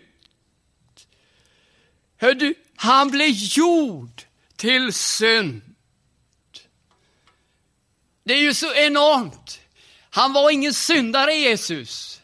Hör 2.17 2.35
du, 2.35 2.55
han 2.85 3.11
blev 3.11 3.31
gjord 3.31 4.23
till 4.57 4.93
synd. 4.93 5.63
Det 8.25 8.35
är 8.35 8.39
ju 8.39 8.55
så 8.55 8.75
enormt. 8.75 9.61
Han 10.11 10.33
var 10.33 10.51
ingen 10.51 10.75
syndare, 10.75 11.35
Jesus. 11.35 12.21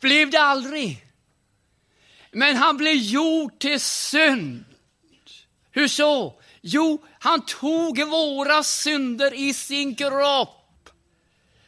Blev 0.00 0.30
det 0.30 0.40
aldrig. 0.40 1.06
Men 2.32 2.56
han 2.56 2.76
blev 2.76 2.94
gjord 2.94 3.58
till 3.58 3.80
synd. 3.80 4.64
Hur 5.70 5.88
så? 5.88 6.40
Jo, 6.60 7.04
han 7.18 7.46
tog 7.46 8.00
våra 8.08 8.62
synder 8.62 9.34
i 9.34 9.54
sin 9.54 9.94
kropp. 9.94 10.90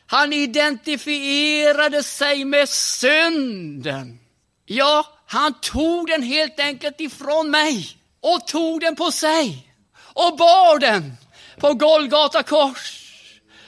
Han 0.06 0.32
identifierade 0.32 2.02
sig 2.02 2.44
med 2.44 2.68
synden. 2.68 4.20
Ja, 4.64 5.06
han 5.26 5.54
tog 5.60 6.08
den 6.08 6.22
helt 6.22 6.60
enkelt 6.60 7.00
ifrån 7.00 7.50
mig 7.50 7.96
och 8.26 8.47
tog 8.47 8.80
den 8.80 8.97
på 8.97 9.11
sig 9.12 9.73
och 9.99 10.37
bar 10.37 10.78
den 10.78 11.16
på 11.59 11.75
Golgata 11.75 12.42
kors. 12.42 13.02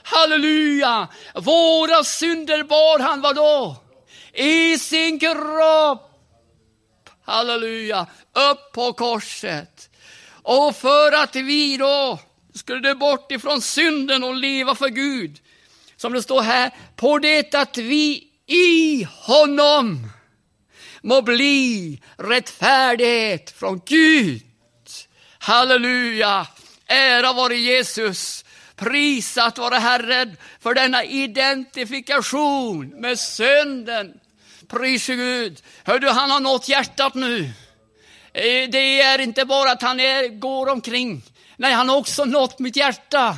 Halleluja! 0.03 1.09
Våra 1.35 2.05
synder 2.05 2.63
bar 2.63 2.99
han 2.99 3.21
vadå? 3.21 3.77
I 4.33 4.79
sin 4.79 5.19
kropp. 5.19 6.29
Halleluja! 7.25 8.07
Upp 8.51 8.73
på 8.73 8.93
korset. 8.93 9.91
Och 10.43 10.77
för 10.77 11.13
att 11.13 11.37
vi 11.37 11.77
då 11.77 12.19
skulle 12.55 12.81
dö 12.81 12.95
bort 12.95 13.33
ifrån 13.33 13.61
synden 13.61 14.25
och 14.25 14.35
leva 14.35 14.75
för 14.75 14.89
Gud, 14.89 15.39
som 15.97 16.13
det 16.13 16.23
står 16.23 16.43
här, 16.43 16.71
på 16.97 17.19
det 17.19 17.55
att 17.55 17.77
vi 17.79 18.25
i 18.47 19.07
honom 19.11 20.11
må 21.03 21.23
bli 21.23 22.03
rättfärdighet 22.17 23.51
från 23.51 23.81
Gud. 23.87 24.48
Halleluja! 25.39 26.47
Ära 26.87 27.33
vare 27.33 27.57
Jesus. 27.57 28.45
Prisat 28.77 29.59
vare 29.59 29.75
Herren 29.75 30.37
för 30.61 30.75
denna 30.75 31.05
identifikation 31.05 32.89
med 32.89 33.19
synden. 33.19 34.21
Pris 34.69 35.07
Gud. 35.07 35.63
Hör 35.85 35.99
du, 35.99 36.09
han 36.09 36.31
har 36.31 36.41
nått 36.41 36.69
hjärtat 36.69 37.15
nu. 37.15 37.51
Eh, 38.33 38.69
det 38.71 39.01
är 39.01 39.21
inte 39.21 39.45
bara 39.45 39.71
att 39.71 39.83
han 39.83 40.01
är, 40.01 40.29
går 40.29 40.69
omkring. 40.69 41.23
Nej, 41.57 41.73
han 41.73 41.89
har 41.89 41.97
också 41.97 42.25
nått 42.25 42.59
mitt 42.59 42.77
hjärta. 42.77 43.37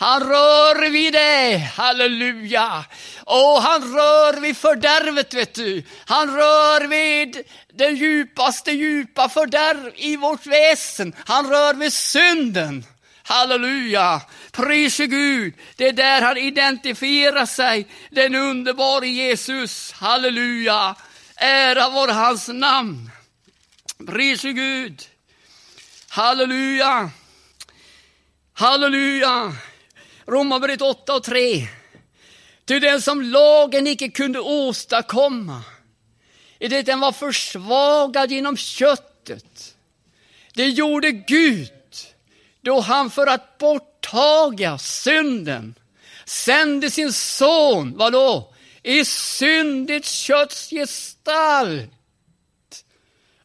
Han 0.00 0.20
rör 0.20 0.90
vid 0.90 1.12
dig, 1.12 1.58
halleluja. 1.58 2.84
Och 3.24 3.62
han 3.62 3.94
rör 3.94 4.40
vid 4.40 4.56
fördärvet, 4.56 5.34
vet 5.34 5.54
du. 5.54 5.82
Han 6.06 6.36
rör 6.36 6.86
vid 6.86 7.44
det 7.74 7.88
djupaste 7.88 8.70
djupa 8.72 9.28
fördärv 9.28 9.92
i 9.96 10.16
vårt 10.16 10.46
väsen. 10.46 11.14
Han 11.26 11.50
rör 11.50 11.74
vid 11.74 11.92
synden. 11.92 12.84
Halleluja! 13.22 14.20
Pris 14.52 14.98
Gud! 14.98 15.54
Det 15.76 15.88
är 15.88 15.92
där 15.92 16.22
han 16.22 16.36
identifierar 16.36 17.46
sig, 17.46 17.86
den 18.10 18.34
underbara 18.34 19.04
Jesus. 19.04 19.92
Halleluja! 19.92 20.94
Ära 21.36 21.88
vare 21.88 22.12
hans 22.12 22.48
namn. 22.48 23.10
Pris 24.06 24.42
Gud! 24.42 25.02
Halleluja! 26.08 27.10
Halleluja! 28.54 29.52
Romarbrevet 30.28 30.82
8 30.82 31.14
och 31.14 31.22
3. 31.22 31.68
Ty 32.64 32.78
den 32.78 33.02
som 33.02 33.22
lagen 33.22 33.86
icke 33.86 34.08
kunde 34.08 34.40
åstadkomma, 34.40 35.62
i 36.58 36.68
det 36.68 36.82
den 36.82 37.00
var 37.00 37.12
försvagad 37.12 38.30
genom 38.30 38.56
köttet, 38.56 39.76
det 40.54 40.68
gjorde 40.68 41.12
Gud 41.12 41.72
då 42.60 42.80
han 42.80 43.10
för 43.10 43.26
att 43.26 43.58
borttaga 43.58 44.78
synden 44.78 45.74
sände 46.24 46.90
sin 46.90 47.12
son, 47.12 47.94
vadå? 47.96 48.54
I 48.82 49.04
syndigt 49.04 50.06
kötts 50.06 50.70
gestalt 50.70 51.90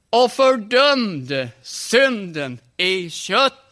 och 0.09 0.31
fördömde 0.31 1.49
synden 1.61 2.59
i 2.77 3.09
köttet. 3.09 3.62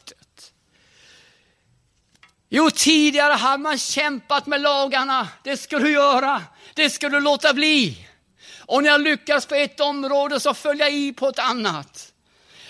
Jo, 2.54 2.70
tidigare 2.70 3.34
hade 3.34 3.64
man 3.64 3.78
kämpat 3.78 4.48
med 4.48 4.62
lagarna. 4.62 5.28
Det 5.44 5.58
ska 5.58 5.80
du 5.80 5.92
göra, 5.92 6.44
det 6.74 6.90
ska 6.90 7.10
du 7.10 7.20
låta 7.20 7.54
bli. 7.54 8.08
Och 8.60 8.84
när 8.84 8.90
jag 8.90 9.02
lyckas 9.02 9.46
på 9.46 9.56
ett 9.56 9.80
område 9.80 10.40
så 10.40 10.54
följer 10.54 10.86
jag 10.86 10.96
i 10.96 11.14
på 11.14 11.28
ett 11.28 11.40
annat. 11.40 12.14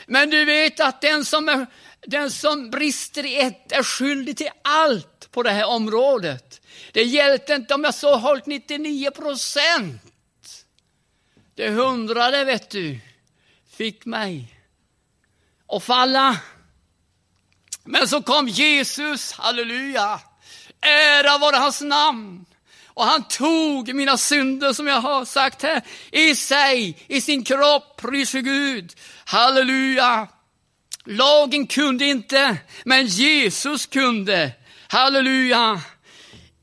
Men 0.08 0.30
du 0.30 0.46
vet 0.46 0.80
att 0.80 1.02
den 1.02 1.26
som 1.26 1.50
är 1.50 1.68
den 2.02 2.32
som 2.32 2.70
brister 2.70 3.26
i 3.26 3.40
ett 3.42 3.72
är 3.72 3.84
skyldig 3.84 4.38
till 4.38 4.50
allt 4.62 5.32
på 5.32 5.44
det 5.44 5.52
här 5.52 5.66
området. 5.66 6.62
Det 6.92 7.04
hjälpte 7.04 7.54
inte 7.54 7.74
om 7.74 7.84
jag 7.84 7.96
så 7.96 8.16
hållit 8.16 8.46
99 8.46 9.12
procent. 9.12 10.02
Det 11.56 11.70
hundrade, 11.70 12.44
vet 12.44 12.70
du, 12.70 13.00
fick 13.72 14.06
mig 14.06 14.58
att 15.68 15.84
falla. 15.84 16.38
Men 17.84 18.08
så 18.08 18.22
kom 18.22 18.48
Jesus, 18.48 19.32
halleluja. 19.32 20.20
Ära 20.82 21.38
vare 21.38 21.56
hans 21.56 21.82
namn. 21.82 22.46
Och 22.88 23.06
han 23.06 23.24
tog 23.24 23.96
mina 23.96 24.18
synder, 24.18 24.74
som 24.74 24.88
jag 24.88 25.02
har 25.02 25.26
sagt 25.26 25.62
här, 25.62 25.82
i 26.12 26.36
sig, 26.36 27.06
i 27.08 27.22
sin 27.22 27.44
kropp, 27.44 28.02
pris 28.02 28.32
Gud. 28.32 28.94
Halleluja. 29.26 30.28
Lagen 31.06 31.68
kunde 31.68 32.06
inte, 32.06 32.58
men 32.86 33.06
Jesus 33.06 33.86
kunde. 33.86 34.52
Halleluja! 34.88 35.82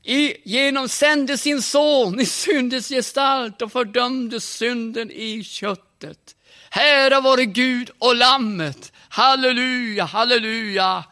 I, 0.03 0.49
genom 0.49 0.89
sände 0.89 1.37
sin 1.37 1.61
son 1.61 2.19
i 2.19 2.25
syndens 2.25 2.89
gestalt 2.89 3.61
och 3.61 3.71
fördömde 3.71 4.41
synden 4.41 5.11
i 5.11 5.43
köttet. 5.43 6.35
Här 6.69 7.11
har 7.11 7.21
varit 7.21 7.49
Gud 7.49 7.91
och 7.99 8.15
Lammet. 8.15 8.91
Halleluja, 9.09 10.03
halleluja. 10.03 11.03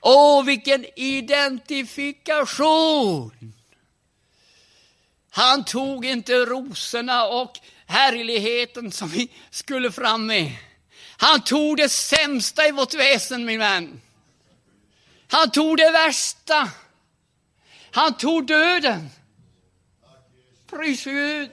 Åh, 0.00 0.44
vilken 0.44 0.86
identifikation! 0.96 3.52
Han 5.30 5.64
tog 5.64 6.06
inte 6.06 6.32
rosorna 6.32 7.24
och 7.24 7.58
härligheten 7.86 8.92
som 8.92 9.08
vi 9.08 9.28
skulle 9.50 9.92
fram 9.92 10.26
med. 10.26 10.52
Han 11.16 11.40
tog 11.40 11.76
det 11.76 11.88
sämsta 11.88 12.68
i 12.68 12.70
vårt 12.70 12.94
väsen, 12.94 13.44
min 13.44 13.58
vän. 13.58 14.00
Han 15.28 15.50
tog 15.50 15.76
det 15.76 15.90
värsta. 15.90 16.70
Han 17.90 18.16
tog 18.16 18.46
döden. 18.46 19.10
Pris 20.70 21.04
Gud. 21.04 21.50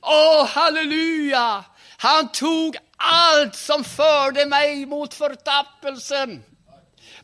Åh, 0.00 0.46
halleluja! 0.46 1.64
Han 2.04 2.28
tog 2.28 2.76
allt 2.96 3.54
som 3.54 3.84
förde 3.84 4.46
mig 4.46 4.86
mot 4.86 5.14
förtappelsen. 5.14 6.42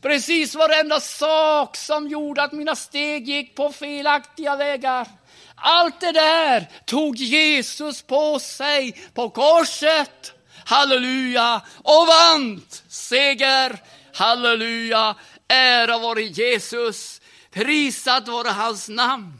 Precis 0.01 0.55
varenda 0.55 0.99
sak 0.99 1.77
som 1.77 2.07
gjorde 2.07 2.43
att 2.43 2.51
mina 2.51 2.75
steg 2.75 3.29
gick 3.29 3.55
på 3.55 3.71
felaktiga 3.71 4.55
vägar. 4.55 5.07
Allt 5.55 5.99
det 5.99 6.11
där 6.11 6.69
tog 6.85 7.15
Jesus 7.15 8.01
på 8.01 8.39
sig 8.39 9.09
på 9.13 9.29
korset. 9.29 10.33
Halleluja! 10.65 11.61
Och 11.77 12.07
vant 12.07 12.83
seger. 12.89 13.79
Halleluja! 14.13 15.15
Ära 15.47 15.97
vare 15.97 16.21
Jesus. 16.21 17.21
Prisat 17.51 18.27
vare 18.27 18.49
hans 18.49 18.89
namn. 18.89 19.33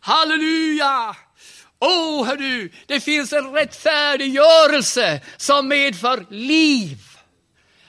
Halleluja! 0.00 1.16
Åh, 1.84 2.20
oh, 2.20 2.26
hör 2.26 2.36
du, 2.36 2.72
det 2.86 3.00
finns 3.00 3.32
en 3.32 3.52
rättfärdiggörelse 3.52 5.20
som 5.36 5.68
medför 5.68 6.26
liv. 6.30 6.98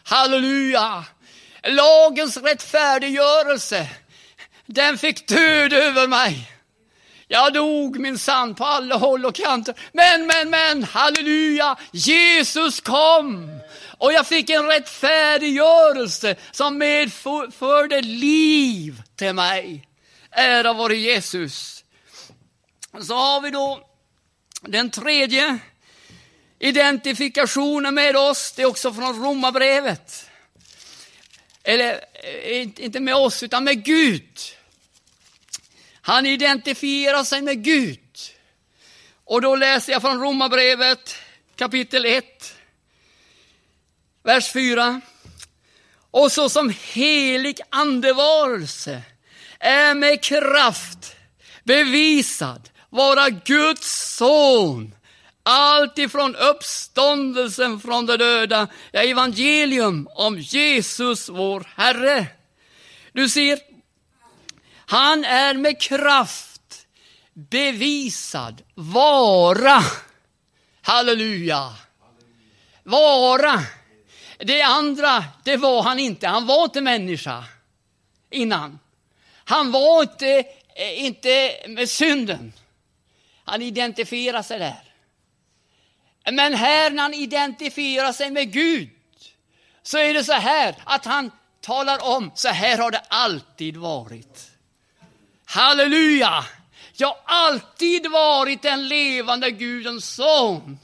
Halleluja! 0.03 1.03
Lagens 1.63 2.37
rättfärdiggörelse, 2.37 3.87
den 4.65 4.97
fick 4.97 5.27
död 5.27 5.73
över 5.73 6.07
mig. 6.07 6.51
Jag 7.27 7.53
dog 7.53 7.99
min 7.99 8.17
sann 8.17 8.55
på 8.55 8.65
alla 8.65 8.95
håll 8.95 9.25
och 9.25 9.35
kanter. 9.35 9.75
Men, 9.91 10.27
men, 10.27 10.49
men, 10.49 10.83
halleluja, 10.83 11.77
Jesus 11.91 12.79
kom. 12.79 13.59
Och 13.97 14.13
jag 14.13 14.27
fick 14.27 14.49
en 14.49 14.67
rättfärdiggörelse 14.67 16.35
som 16.51 16.77
medförde 16.77 18.01
liv 18.01 19.01
till 19.15 19.33
mig. 19.33 19.87
Ära 20.31 20.73
vare 20.73 20.95
Jesus. 20.95 21.82
Så 23.01 23.15
har 23.15 23.41
vi 23.41 23.49
då 23.49 23.89
den 24.61 24.89
tredje 24.89 25.59
identifikationen 26.59 27.95
med 27.95 28.15
oss. 28.15 28.53
Det 28.55 28.61
är 28.61 28.65
också 28.65 28.93
från 28.93 29.23
Romarbrevet. 29.23 30.29
eller 31.63 32.05
eh, 32.23 32.61
inte 32.61 32.99
med 32.99 33.15
oss, 33.15 33.43
utan 33.43 33.63
med 33.63 33.85
Gud. 33.85 34.39
Han 36.01 36.25
identifierar 36.25 37.23
sig 37.23 37.41
med 37.41 37.63
Gud. 37.63 37.99
Och 39.23 39.41
då 39.41 39.55
läser 39.55 39.93
jag 39.93 40.01
från 40.01 40.21
Romarbrevet 40.21 41.15
kapitel 41.55 42.05
1, 42.05 42.55
vers 44.23 44.51
4. 44.51 45.01
Och 46.11 46.31
så 46.31 46.49
som 46.49 46.73
helig 46.81 47.59
andevarelse 47.69 49.01
är 49.59 49.95
med 49.95 50.23
kraft 50.23 51.15
bevisad 51.63 52.69
vara 52.93 53.29
Guds 53.29 54.15
son 54.15 54.95
allt 55.43 55.97
ifrån 55.97 56.35
uppståndelsen 56.35 57.79
från 57.79 58.05
de 58.05 58.17
döda, 58.17 58.67
ja, 58.91 59.01
evangelium 59.01 60.09
om 60.15 60.39
Jesus 60.39 61.29
vår 61.29 61.67
Herre. 61.75 62.27
Du 63.11 63.29
ser, 63.29 63.59
han 64.75 65.25
är 65.25 65.53
med 65.53 65.81
kraft 65.81 66.85
bevisad 67.33 68.61
vara. 68.73 69.83
Halleluja. 70.81 71.73
Vara. 72.83 73.63
Det 74.37 74.61
andra, 74.61 75.23
det 75.43 75.57
var 75.57 75.83
han 75.83 75.99
inte. 75.99 76.27
Han 76.27 76.47
var 76.47 76.63
inte 76.63 76.81
människa 76.81 77.43
innan. 78.29 78.79
Han 79.45 79.71
var 79.71 80.01
inte, 80.01 80.43
eh, 80.75 81.05
inte 81.05 81.51
med 81.67 81.89
synden. 81.89 82.53
Han 83.45 83.61
identifierar 83.61 84.41
sig 84.41 84.59
där. 84.59 84.83
Men 86.31 86.53
här 86.53 86.89
när 86.89 87.03
han 87.03 87.13
identifierar 87.13 88.11
sig 88.11 88.31
med 88.31 88.51
Gud 88.53 88.89
så 89.83 89.97
är 89.97 90.13
det 90.13 90.23
så 90.23 90.33
här 90.33 90.75
att 90.83 91.05
han 91.05 91.31
talar 91.61 92.03
om, 92.03 92.31
så 92.35 92.47
här 92.47 92.77
har 92.77 92.91
det 92.91 93.01
alltid 93.07 93.77
varit. 93.77 94.51
Halleluja! 95.45 96.45
Jag 96.95 97.07
har 97.07 97.17
alltid 97.25 98.11
varit 98.11 98.61
den 98.61 98.87
levande 98.87 99.51
Gudens 99.51 100.15
son. 100.15 100.79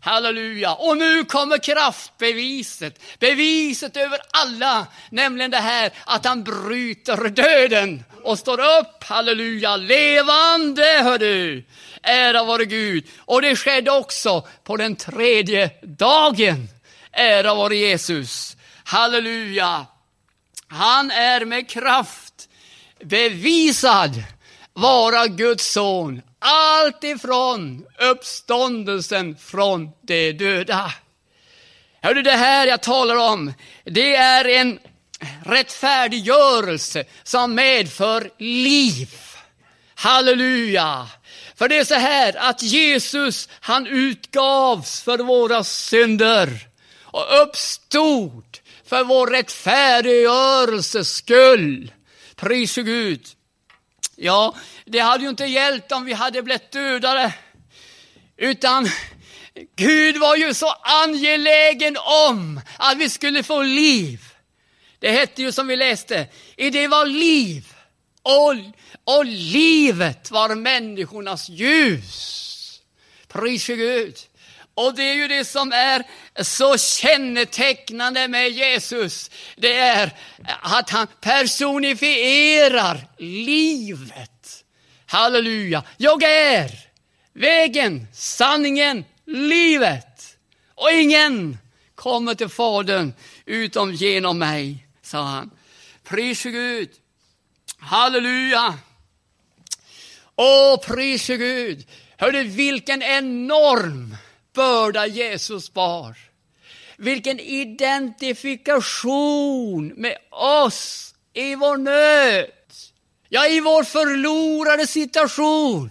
Halleluja! 0.00 0.74
Och 0.74 0.98
nu 0.98 1.24
kommer 1.24 1.58
kraftbeviset, 1.58 3.02
beviset 3.18 3.96
över 3.96 4.18
alla, 4.30 4.86
nämligen 5.10 5.50
det 5.50 5.56
här 5.56 5.92
att 6.04 6.24
han 6.24 6.44
bryter 6.44 7.28
döden 7.28 8.04
och 8.22 8.38
står 8.38 8.60
upp, 8.60 9.04
halleluja, 9.04 9.76
levande, 9.76 11.00
hör 11.02 11.18
du. 11.18 11.64
Ära 12.02 12.44
vare 12.44 12.64
Gud. 12.64 13.06
Och 13.18 13.42
det 13.42 13.56
skedde 13.56 13.90
också 13.90 14.48
på 14.64 14.76
den 14.76 14.96
tredje 14.96 15.70
dagen. 15.82 16.68
Ära 17.12 17.54
vare 17.54 17.76
Jesus. 17.76 18.56
Halleluja. 18.84 19.86
Han 20.68 21.10
är 21.10 21.44
med 21.44 21.68
kraft 21.68 22.48
bevisad 23.04 24.22
vara 24.72 25.26
Guds 25.26 25.72
son. 25.72 26.22
Allt 26.40 27.04
ifrån 27.04 27.86
uppståndelsen 27.98 29.36
från 29.36 29.90
de 30.02 30.32
döda. 30.32 30.92
Hör 32.02 32.14
du, 32.14 32.22
det 32.22 32.36
här 32.36 32.66
jag 32.66 32.82
talar 32.82 33.16
om, 33.16 33.52
det 33.84 34.14
är 34.14 34.44
en 34.44 34.78
rättfärdiggörelse 35.44 37.04
som 37.22 37.54
medför 37.54 38.30
liv. 38.38 39.08
Halleluja! 39.94 41.08
För 41.54 41.68
det 41.68 41.78
är 41.78 41.84
så 41.84 41.94
här 41.94 42.36
att 42.36 42.62
Jesus, 42.62 43.48
han 43.60 43.86
utgavs 43.86 45.02
för 45.02 45.18
våra 45.18 45.64
synder 45.64 46.68
och 47.00 47.42
uppstod 47.42 48.58
för 48.86 49.04
vår 49.04 49.26
rättfärdiggörelses 49.26 51.12
skull. 51.14 51.92
Pris 52.36 52.74
Gud. 52.74 53.26
Ja, 54.16 54.54
det 54.90 54.98
hade 54.98 55.24
ju 55.24 55.30
inte 55.30 55.44
hjälpt 55.44 55.92
om 55.92 56.04
vi 56.04 56.12
hade 56.12 56.42
blivit 56.42 56.70
dödade, 56.70 57.32
Utan 58.36 58.88
Gud 59.76 60.16
var 60.16 60.36
ju 60.36 60.54
så 60.54 60.70
angelägen 60.82 61.96
om 62.28 62.60
att 62.76 62.98
vi 62.98 63.08
skulle 63.08 63.42
få 63.42 63.62
liv. 63.62 64.20
Det 64.98 65.10
hette 65.10 65.42
ju 65.42 65.52
som 65.52 65.66
vi 65.66 65.76
läste, 65.76 66.26
i 66.56 66.70
det 66.70 66.88
var 66.88 67.06
liv 67.06 67.74
och, 68.22 68.54
och 69.16 69.24
livet 69.24 70.30
var 70.30 70.54
människornas 70.54 71.48
ljus. 71.48 72.80
Pris 73.28 73.66
Gud. 73.66 74.16
Och 74.74 74.94
det 74.94 75.02
är 75.02 75.14
ju 75.14 75.28
det 75.28 75.44
som 75.44 75.72
är 75.72 76.04
så 76.42 76.78
kännetecknande 76.78 78.28
med 78.28 78.50
Jesus. 78.50 79.30
Det 79.56 79.76
är 79.76 80.12
att 80.62 80.90
han 80.90 81.06
personifierar 81.20 83.06
livet. 83.18 84.39
Halleluja. 85.10 85.82
Jag 85.96 86.22
är 86.22 86.70
vägen, 87.32 88.06
sanningen, 88.12 89.04
livet. 89.24 90.36
Och 90.74 90.92
ingen 90.92 91.58
kommer 91.94 92.34
till 92.34 92.48
Fadern 92.48 93.12
utom 93.44 93.92
genom 93.92 94.38
mig, 94.38 94.86
sa 95.02 95.22
han. 95.22 95.50
Pris 96.04 96.42
Gud. 96.42 96.90
Halleluja! 97.78 98.78
Åh, 100.36 100.76
pris 100.76 101.26
Gud! 101.26 101.86
Hörde 102.16 102.42
vilken 102.42 103.02
enorm 103.02 104.16
börda 104.54 105.06
Jesus 105.06 105.72
bar. 105.72 106.16
Vilken 106.96 107.40
identifikation 107.40 109.92
med 109.96 110.16
oss 110.30 111.14
i 111.34 111.54
vår 111.54 111.76
nöd. 111.76 112.50
Ja, 113.32 113.46
i 113.46 113.60
vår 113.60 113.84
förlorade 113.84 114.86
situation. 114.86 115.90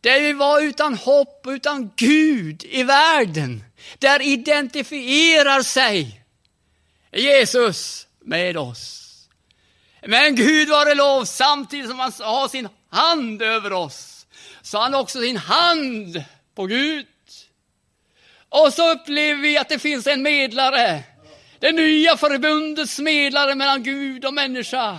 Där 0.00 0.20
vi 0.20 0.32
var 0.32 0.60
utan 0.60 0.94
hopp, 0.94 1.46
utan 1.48 1.90
Gud 1.96 2.64
i 2.64 2.82
världen. 2.82 3.64
Där 3.98 4.22
identifierar 4.22 5.62
sig 5.62 6.24
Jesus 7.12 8.06
med 8.20 8.56
oss. 8.56 9.02
Men 10.06 10.34
Gud 10.34 10.68
vare 10.68 10.94
lov, 10.94 11.24
samtidigt 11.24 11.90
som 11.90 11.98
han 11.98 12.12
har 12.18 12.48
sin 12.48 12.68
hand 12.90 13.42
över 13.42 13.72
oss, 13.72 14.26
så 14.62 14.76
har 14.76 14.84
han 14.84 14.94
också 14.94 15.20
sin 15.20 15.36
hand 15.36 16.24
på 16.54 16.66
Gud. 16.66 17.06
Och 18.48 18.72
så 18.72 18.92
upplever 18.92 19.42
vi 19.42 19.58
att 19.58 19.68
det 19.68 19.78
finns 19.78 20.06
en 20.06 20.22
medlare. 20.22 21.02
Det 21.58 21.72
nya 21.72 22.16
förbundets 22.16 22.98
medlare 22.98 23.54
mellan 23.54 23.82
Gud 23.82 24.24
och 24.24 24.34
människa. 24.34 24.98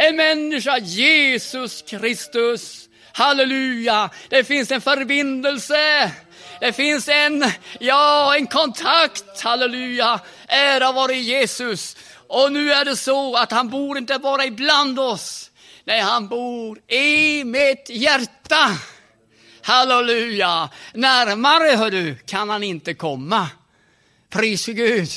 En 0.00 0.16
människa, 0.16 0.78
Jesus 0.78 1.82
Kristus. 1.82 2.88
Halleluja! 3.12 4.10
Det 4.28 4.44
finns 4.44 4.70
en 4.70 4.80
förbindelse. 4.80 6.12
Det 6.60 6.72
finns 6.72 7.08
en, 7.08 7.44
ja, 7.80 8.36
en 8.36 8.46
kontakt. 8.46 9.40
Halleluja! 9.40 10.20
Ära 10.48 10.92
vare 10.92 11.16
Jesus. 11.16 11.96
Och 12.28 12.52
nu 12.52 12.72
är 12.72 12.84
det 12.84 12.96
så 12.96 13.36
att 13.36 13.50
han 13.50 13.68
bor 13.68 13.98
inte 13.98 14.18
bara 14.18 14.44
ibland 14.44 14.98
oss. 14.98 15.50
Nej, 15.84 16.00
han 16.00 16.28
bor 16.28 16.78
i 16.92 17.44
mitt 17.44 17.90
hjärta. 17.90 18.78
Halleluja! 19.62 20.70
Närmare, 20.94 21.76
hör 21.76 21.90
du, 21.90 22.14
kan 22.14 22.50
han 22.50 22.62
inte 22.62 22.94
komma. 22.94 23.48
Pris 24.30 24.64
för 24.64 24.72
Gud. 24.72 25.10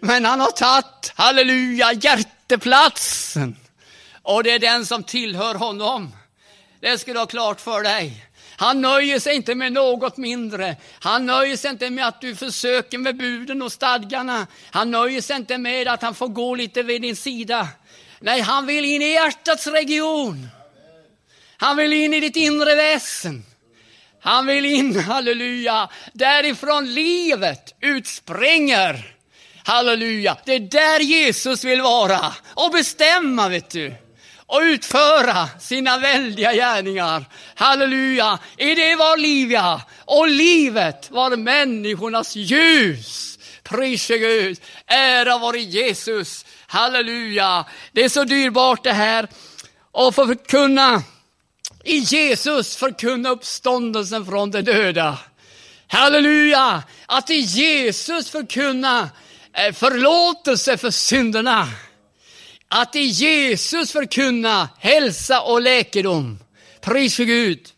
Men 0.00 0.24
han 0.24 0.40
har 0.40 0.50
tagit, 0.50 1.12
halleluja, 1.14 1.92
hjärteplatsen. 1.92 3.56
Och 4.28 4.42
det 4.42 4.50
är 4.50 4.58
den 4.58 4.86
som 4.86 5.02
tillhör 5.02 5.54
honom. 5.54 6.14
Det 6.80 6.98
ska 6.98 7.12
du 7.12 7.18
ha 7.18 7.26
klart 7.26 7.60
för 7.60 7.82
dig. 7.82 8.26
Han 8.56 8.80
nöjer 8.80 9.18
sig 9.18 9.36
inte 9.36 9.54
med 9.54 9.72
något 9.72 10.16
mindre. 10.16 10.76
Han 11.00 11.26
nöjer 11.26 11.56
sig 11.56 11.70
inte 11.70 11.90
med 11.90 12.06
att 12.08 12.20
du 12.20 12.36
försöker 12.36 12.98
med 12.98 13.16
buden 13.16 13.62
och 13.62 13.72
stadgarna. 13.72 14.46
Han 14.70 14.90
nöjer 14.90 15.20
sig 15.20 15.36
inte 15.36 15.58
med 15.58 15.88
att 15.88 16.02
han 16.02 16.14
får 16.14 16.28
gå 16.28 16.54
lite 16.54 16.82
vid 16.82 17.02
din 17.02 17.16
sida. 17.16 17.68
Nej, 18.20 18.40
han 18.40 18.66
vill 18.66 18.84
in 18.84 19.02
i 19.02 19.12
hjärtats 19.12 19.66
region. 19.66 20.48
Han 21.56 21.76
vill 21.76 21.92
in 21.92 22.14
i 22.14 22.20
ditt 22.20 22.36
inre 22.36 22.74
väsen. 22.74 23.44
Han 24.20 24.46
vill 24.46 24.64
in, 24.64 25.00
halleluja, 25.00 25.88
därifrån 26.12 26.94
livet 26.94 27.74
utspringer. 27.80 29.14
Halleluja, 29.64 30.36
det 30.44 30.54
är 30.54 30.60
där 30.60 31.00
Jesus 31.00 31.64
vill 31.64 31.80
vara 31.80 32.32
och 32.54 32.72
bestämma, 32.72 33.48
vet 33.48 33.70
du 33.70 34.07
och 34.48 34.60
utföra 34.60 35.48
sina 35.58 35.98
väldiga 35.98 36.52
gärningar. 36.52 37.24
Halleluja! 37.54 38.38
I 38.56 38.74
det 38.74 38.96
var 38.96 39.16
liv, 39.16 39.52
ja. 39.52 39.82
Och 40.04 40.28
livet 40.28 41.10
var 41.10 41.36
människornas 41.36 42.36
ljus. 42.36 43.38
Prise 43.62 44.18
Gud. 44.18 44.60
Ära 44.86 45.38
vare 45.38 45.58
Jesus. 45.58 46.44
Halleluja! 46.66 47.64
Det 47.92 48.04
är 48.04 48.08
så 48.08 48.24
dyrbart 48.24 48.84
det 48.84 48.92
här. 48.92 49.28
att 49.92 50.46
kunna 50.46 51.02
i 51.84 51.98
Jesus 51.98 52.76
förkunna 52.76 53.30
uppståndelsen 53.30 54.26
från 54.26 54.50
de 54.50 54.62
döda. 54.62 55.18
Halleluja! 55.86 56.82
Att 57.06 57.30
i 57.30 57.38
Jesus 57.38 58.30
förkunna 58.30 59.10
eh, 59.52 59.72
förlåtelse 59.72 60.76
för 60.76 60.90
synderna 60.90 61.68
att 62.68 62.96
i 62.96 63.02
Jesus 63.02 63.92
förkunna 63.92 64.68
hälsa 64.78 65.40
och 65.40 65.62
läkedom. 65.62 66.38
Pris 66.80 67.16
för 67.16 67.24
Gud. 67.24 67.68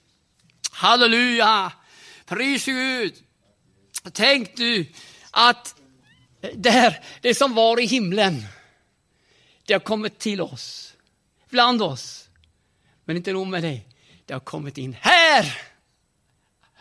Halleluja! 0.71 1.73
Pris 2.27 2.65
för 2.65 2.73
Gud. 2.73 3.15
Tänk 4.13 4.57
du 4.57 4.87
att 5.31 5.75
där, 6.55 7.01
det 7.21 7.35
som 7.35 7.55
var 7.55 7.81
i 7.81 7.87
himlen, 7.87 8.45
det 9.67 9.73
har 9.73 9.81
kommit 9.81 10.19
till 10.19 10.41
oss, 10.41 10.93
bland 11.51 11.83
oss. 11.83 12.29
Men 13.05 13.17
inte 13.17 13.33
nog 13.33 13.47
med 13.47 13.63
det, 13.63 13.81
det 14.27 14.33
har 14.33 14.41
kommit 14.41 14.79
in 14.79 14.97
här. 15.01 15.59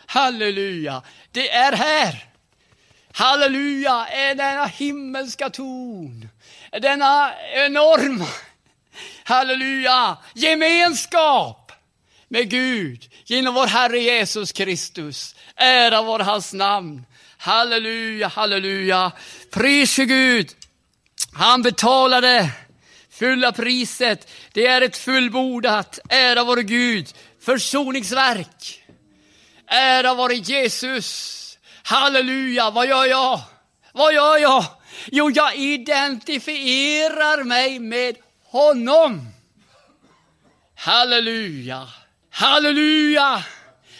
Halleluja, 0.06 1.02
det 1.32 1.50
är 1.50 1.72
här. 1.72 2.24
Halleluja, 3.12 4.06
är 4.06 4.34
denna 4.34 4.66
himmelska 4.66 5.50
ton, 5.50 6.28
denna 6.78 7.32
enorma, 7.54 8.28
halleluja, 9.24 10.16
gemenskap 10.34 11.72
med 12.28 12.50
Gud 12.50 13.08
genom 13.24 13.54
vår 13.54 13.66
Herre 13.66 13.98
Jesus 13.98 14.52
Kristus. 14.52 15.34
Ära 15.56 16.02
vår 16.02 16.18
hans 16.18 16.52
namn. 16.52 17.06
Halleluja, 17.38 18.28
halleluja. 18.28 19.12
Pris 19.50 19.94
för 19.94 20.04
Gud. 20.04 20.50
Han 21.32 21.62
betalade 21.62 22.50
fulla 23.10 23.52
priset. 23.52 24.30
Det 24.52 24.66
är 24.66 24.82
ett 24.82 24.96
fullbordat, 24.96 25.98
ära 26.08 26.44
vår 26.44 26.56
Gud, 26.56 27.08
försoningsverk. 27.44 28.84
Ära 29.66 30.14
vare 30.14 30.34
Jesus. 30.34 31.36
Halleluja, 31.82 32.70
vad 32.70 32.86
gör 32.88 33.04
jag? 33.04 33.40
Vad 33.92 34.14
gör 34.14 34.38
jag? 34.38 34.64
Jo, 35.06 35.30
jag 35.30 35.56
identifierar 35.56 37.44
mig 37.44 37.78
med 37.78 38.16
honom. 38.44 39.28
Halleluja, 40.74 41.88
halleluja. 42.30 43.44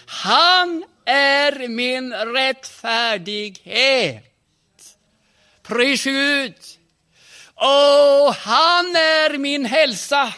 Han 0.06 0.84
är 1.04 1.68
min 1.68 2.12
rättfärdighet. 2.12 4.24
Pris 5.62 6.04
Gud. 6.04 6.54
Och 7.54 8.34
han 8.34 8.96
är 8.96 9.38
min 9.38 9.64
hälsa. 9.64 10.34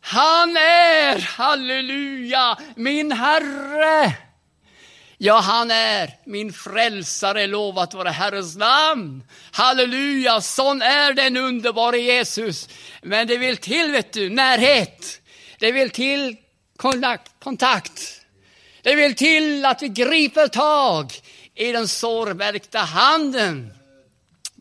Han 0.00 0.56
är, 0.56 1.18
halleluja, 1.18 2.58
min 2.76 3.12
Herre. 3.12 4.29
Ja, 5.22 5.40
han 5.40 5.70
är 5.70 6.10
min 6.24 6.52
frälsare, 6.52 7.46
lovat 7.46 7.94
vare 7.94 8.08
Herrens 8.08 8.56
namn. 8.56 9.22
Halleluja, 9.52 10.40
sån 10.40 10.82
är 10.82 11.12
den 11.12 11.36
underbara 11.36 11.96
Jesus. 11.96 12.68
Men 13.02 13.26
det 13.26 13.36
vill 13.36 13.56
till, 13.56 13.90
vet 13.92 14.12
du, 14.12 14.30
närhet. 14.30 15.20
Det 15.58 15.72
vill 15.72 15.90
till 15.90 16.36
kontakt. 17.38 18.20
Det 18.82 18.94
vill 18.94 19.14
till 19.14 19.64
att 19.64 19.82
vi 19.82 19.88
griper 19.88 20.48
tag 20.48 21.12
i 21.54 21.72
den 21.72 21.88
sårmärkta 21.88 22.78
handen. 22.78 23.72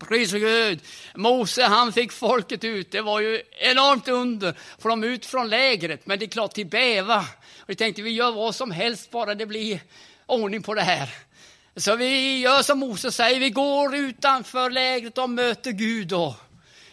Pris 0.07 0.31
Gud. 0.31 0.79
Mose 1.15 1.63
han 1.63 1.93
fick 1.93 2.11
folket 2.11 2.63
ut. 2.63 2.91
Det 2.91 3.01
var 3.01 3.19
ju 3.19 3.41
enormt 3.59 4.07
under. 4.07 4.55
För 4.79 4.89
de 4.89 5.03
ut 5.03 5.25
från 5.25 5.49
lägret. 5.49 6.05
Men 6.05 6.19
det 6.19 6.25
är 6.25 6.29
klart 6.29 6.53
till 6.53 6.67
bäva. 6.67 7.25
Och 7.59 7.67
de 7.67 7.75
tänkte 7.75 8.01
vi 8.01 8.11
gör 8.11 8.31
vad 8.31 8.55
som 8.55 8.71
helst 8.71 9.11
bara 9.11 9.35
det 9.35 9.45
blir 9.45 9.79
ordning 10.29 10.63
på 10.63 10.73
det 10.73 10.81
här. 10.81 11.09
Så 11.75 11.95
vi 11.95 12.39
gör 12.39 12.61
som 12.61 12.79
Moses 12.79 13.15
säger. 13.15 13.39
Vi 13.39 13.49
går 13.49 13.95
utanför 13.95 14.69
lägret 14.69 15.17
och 15.17 15.29
möter 15.29 15.71
Gud 15.71 16.07
då. 16.07 16.35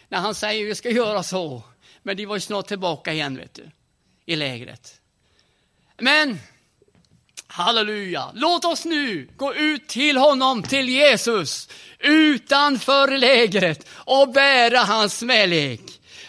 När 0.09 0.17
han 0.17 0.35
säger 0.35 0.65
vi 0.65 0.75
ska 0.75 0.89
göra 0.89 1.23
så. 1.23 1.63
Men 2.03 2.17
de 2.17 2.25
var 2.25 2.35
ju 2.35 2.41
snart 2.41 2.67
tillbaka 2.67 3.13
igen 3.13 3.37
vet 3.37 3.53
du. 3.53 3.71
I 4.25 4.35
lägret. 4.35 5.01
Men 5.97 6.39
Halleluja! 7.47 8.31
Låt 8.33 8.65
oss 8.65 8.85
nu 8.85 9.29
gå 9.37 9.55
ut 9.55 9.87
till 9.87 10.17
honom, 10.17 10.63
till 10.63 10.89
Jesus, 10.89 11.69
utanför 11.99 13.17
lägret 13.17 13.87
och 13.89 14.31
bära 14.31 14.79
hans 14.79 15.17
smälek. 15.17 15.81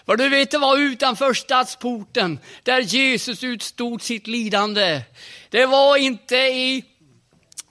För 0.07 0.17
du 0.17 0.29
vet, 0.29 0.51
det 0.51 0.59
var 0.59 0.79
utanför 0.79 1.35
stadsporten 1.35 2.39
där 2.63 2.81
Jesus 2.81 3.45
utstod 3.45 4.03
sitt 4.03 4.27
lidande. 4.27 5.01
Det 5.51 5.67
var 5.67 5.97
inte 5.97 6.37
i, 6.37 6.85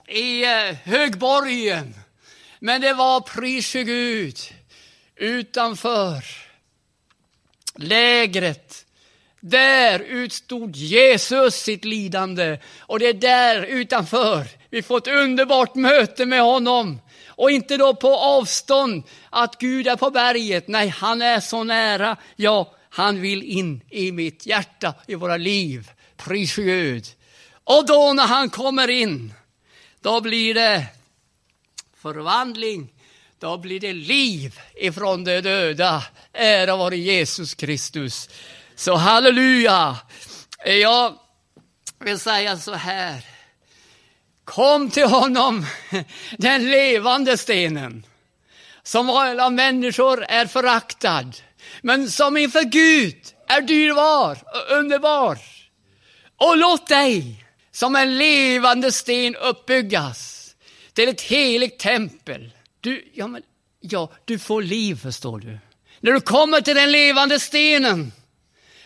i 0.08 0.44
eh, 0.44 0.76
högborgen, 0.84 1.94
men 2.58 2.80
det 2.80 2.92
var, 2.92 3.20
pris 3.20 3.72
Gud, 3.72 4.38
utanför 5.16 6.24
lägret 7.74 8.84
där 9.40 10.00
utstod 10.00 10.76
Jesus 10.76 11.54
sitt 11.54 11.84
lidande 11.84 12.58
och 12.78 12.98
det 12.98 13.06
är 13.06 13.14
där 13.14 13.62
utanför 13.62 14.46
vi 14.70 14.82
får 14.82 14.98
ett 14.98 15.06
underbart 15.06 15.74
möte 15.74 16.26
med 16.26 16.42
honom. 16.42 17.00
Och 17.26 17.50
inte 17.50 17.76
då 17.76 17.94
på 17.94 18.16
avstånd 18.16 19.02
att 19.30 19.58
Gud 19.58 19.86
är 19.86 19.96
på 19.96 20.10
berget. 20.10 20.68
Nej, 20.68 20.88
han 20.88 21.22
är 21.22 21.40
så 21.40 21.64
nära. 21.64 22.16
Ja, 22.36 22.74
han 22.90 23.20
vill 23.20 23.42
in 23.42 23.80
i 23.90 24.12
mitt 24.12 24.46
hjärta, 24.46 24.94
i 25.06 25.14
våra 25.14 25.36
liv. 25.36 25.90
Pris 26.16 26.56
Gud. 26.56 27.06
Och 27.64 27.86
då 27.86 28.12
när 28.12 28.26
han 28.26 28.50
kommer 28.50 28.88
in, 28.88 29.34
då 30.00 30.20
blir 30.20 30.54
det 30.54 30.86
förvandling. 31.96 32.92
Då 33.38 33.58
blir 33.58 33.80
det 33.80 33.92
liv 33.92 34.60
ifrån 34.74 35.24
de 35.24 35.40
döda. 35.40 36.04
Ära 36.32 36.76
vare 36.76 36.96
Jesus 36.96 37.54
Kristus. 37.54 38.28
Så 38.74 38.94
halleluja! 38.94 39.96
Jag 40.64 41.14
vill 41.98 42.18
säga 42.18 42.56
så 42.56 42.74
här. 42.74 43.24
Kom 44.44 44.90
till 44.90 45.06
honom, 45.06 45.66
den 46.38 46.70
levande 46.70 47.36
stenen, 47.36 48.06
som 48.82 49.10
alla 49.10 49.50
människor 49.50 50.24
är 50.24 50.46
föraktad, 50.46 51.32
men 51.82 52.10
som 52.10 52.36
inför 52.36 52.62
Gud 52.62 53.16
är 53.48 53.60
dyrbar 53.60 54.38
och 54.44 54.76
underbar. 54.76 55.38
Och 56.36 56.56
låt 56.56 56.86
dig 56.86 57.44
som 57.78 57.96
en 57.96 58.18
levande 58.18 58.92
sten 58.92 59.36
uppbyggas 59.36 60.50
till 60.92 61.08
ett 61.08 61.20
heligt 61.20 61.78
tempel. 61.78 62.52
Du, 62.80 63.10
ja, 63.14 63.26
men, 63.26 63.42
ja, 63.80 64.10
du 64.24 64.38
får 64.38 64.62
liv, 64.62 64.94
förstår 65.02 65.38
du. 65.38 65.58
När 66.00 66.12
du 66.12 66.20
kommer 66.20 66.60
till 66.60 66.74
den 66.74 66.92
levande 66.92 67.40
stenen 67.40 68.12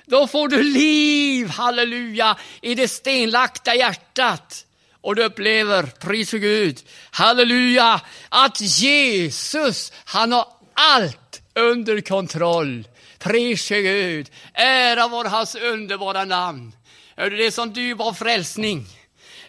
då 0.06 0.26
får 0.26 0.48
du 0.48 0.62
liv, 0.62 1.48
halleluja, 1.48 2.36
i 2.62 2.74
det 2.74 2.88
stenlagda 2.88 3.74
hjärtat. 3.74 4.66
Och 5.00 5.16
du 5.16 5.24
upplever, 5.24 5.82
pris 5.82 6.30
för 6.30 6.38
Gud, 6.38 6.80
halleluja, 7.10 8.00
att 8.28 8.60
Jesus, 8.60 9.92
han 10.04 10.32
har 10.32 10.46
allt 10.74 11.42
under 11.54 12.00
kontroll. 12.00 12.88
Pris 13.18 13.68
för 13.68 13.82
Gud, 13.82 14.30
ära 14.54 15.08
vår 15.08 15.24
hans 15.24 15.54
underbara 15.54 16.24
namn. 16.24 16.72
Det 17.16 17.46
är 17.46 17.50
sån 17.50 17.72
dyrbar 17.72 18.12
frälsning. 18.12 18.86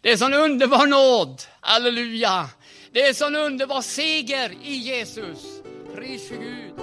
Det 0.02 0.12
är 0.12 0.18
sån 0.18 0.34
underbar 0.34 0.88
nåd, 0.88 1.42
halleluja. 1.62 2.50
Det 2.92 3.02
är 3.02 3.14
sån 3.14 3.36
underbar 3.36 3.82
seger 3.82 4.52
i 4.64 4.74
Jesus. 4.74 5.62
Pris 5.96 6.28
för 6.28 6.36
Gud. 6.36 6.74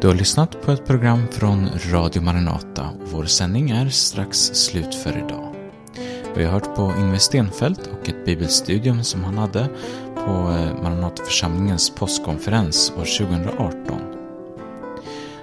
Du 0.00 0.08
har 0.08 0.14
lyssnat 0.14 0.62
på 0.62 0.72
ett 0.72 0.86
program 0.86 1.28
från 1.32 1.68
Radio 1.90 2.22
Maranata 2.22 2.90
vår 3.04 3.24
sändning 3.24 3.70
är 3.70 3.88
strax 3.88 4.38
slut 4.38 4.94
för 4.94 5.18
idag. 5.18 5.54
Vi 6.34 6.44
har 6.44 6.52
hört 6.52 6.74
på 6.74 6.92
Yngve 6.98 7.18
Stenfeldt 7.18 7.86
och 7.86 8.08
ett 8.08 8.24
bibelstudium 8.24 9.04
som 9.04 9.24
han 9.24 9.38
hade 9.38 9.68
på 10.14 10.30
eh, 10.30 10.82
Maranataförsamlingens 10.82 11.90
påskkonferens 11.90 12.90
år 12.90 13.26
2018. 13.26 14.11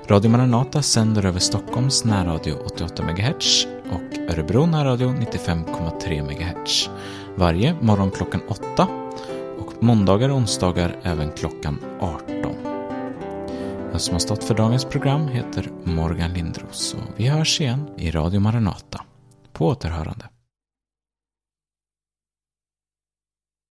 Radio 0.10 0.32
Maranata 0.32 0.82
sänder 0.82 1.26
över 1.26 1.40
Stockholms 1.40 2.06
närradio 2.06 2.54
88 2.66 3.04
MHz 3.04 3.68
och 3.92 4.34
Örebro 4.34 4.66
närradio 4.66 5.08
95,3 5.08 6.22
MHz 6.22 6.90
varje 7.36 7.74
morgon 7.82 8.12
klockan 8.12 8.42
8 8.48 8.88
och 9.60 9.84
måndagar 9.84 10.30
och 10.30 10.38
onsdagar 10.38 10.96
även 11.04 11.32
klockan 11.32 11.80
18. 12.00 12.56
Den 13.92 14.00
som 14.00 14.14
har 14.14 14.20
stått 14.20 14.44
för 14.44 14.56
dagens 14.56 14.86
program 14.86 15.28
heter 15.28 15.72
Morgan 15.84 16.34
Lindros 16.34 16.94
och 16.94 17.20
vi 17.20 17.28
hörs 17.28 17.62
igen 17.62 17.88
i 17.98 18.12
Radio 18.12 18.40
Maranata. 18.40 19.04
På 19.54 19.68
återhörande. 19.68 20.26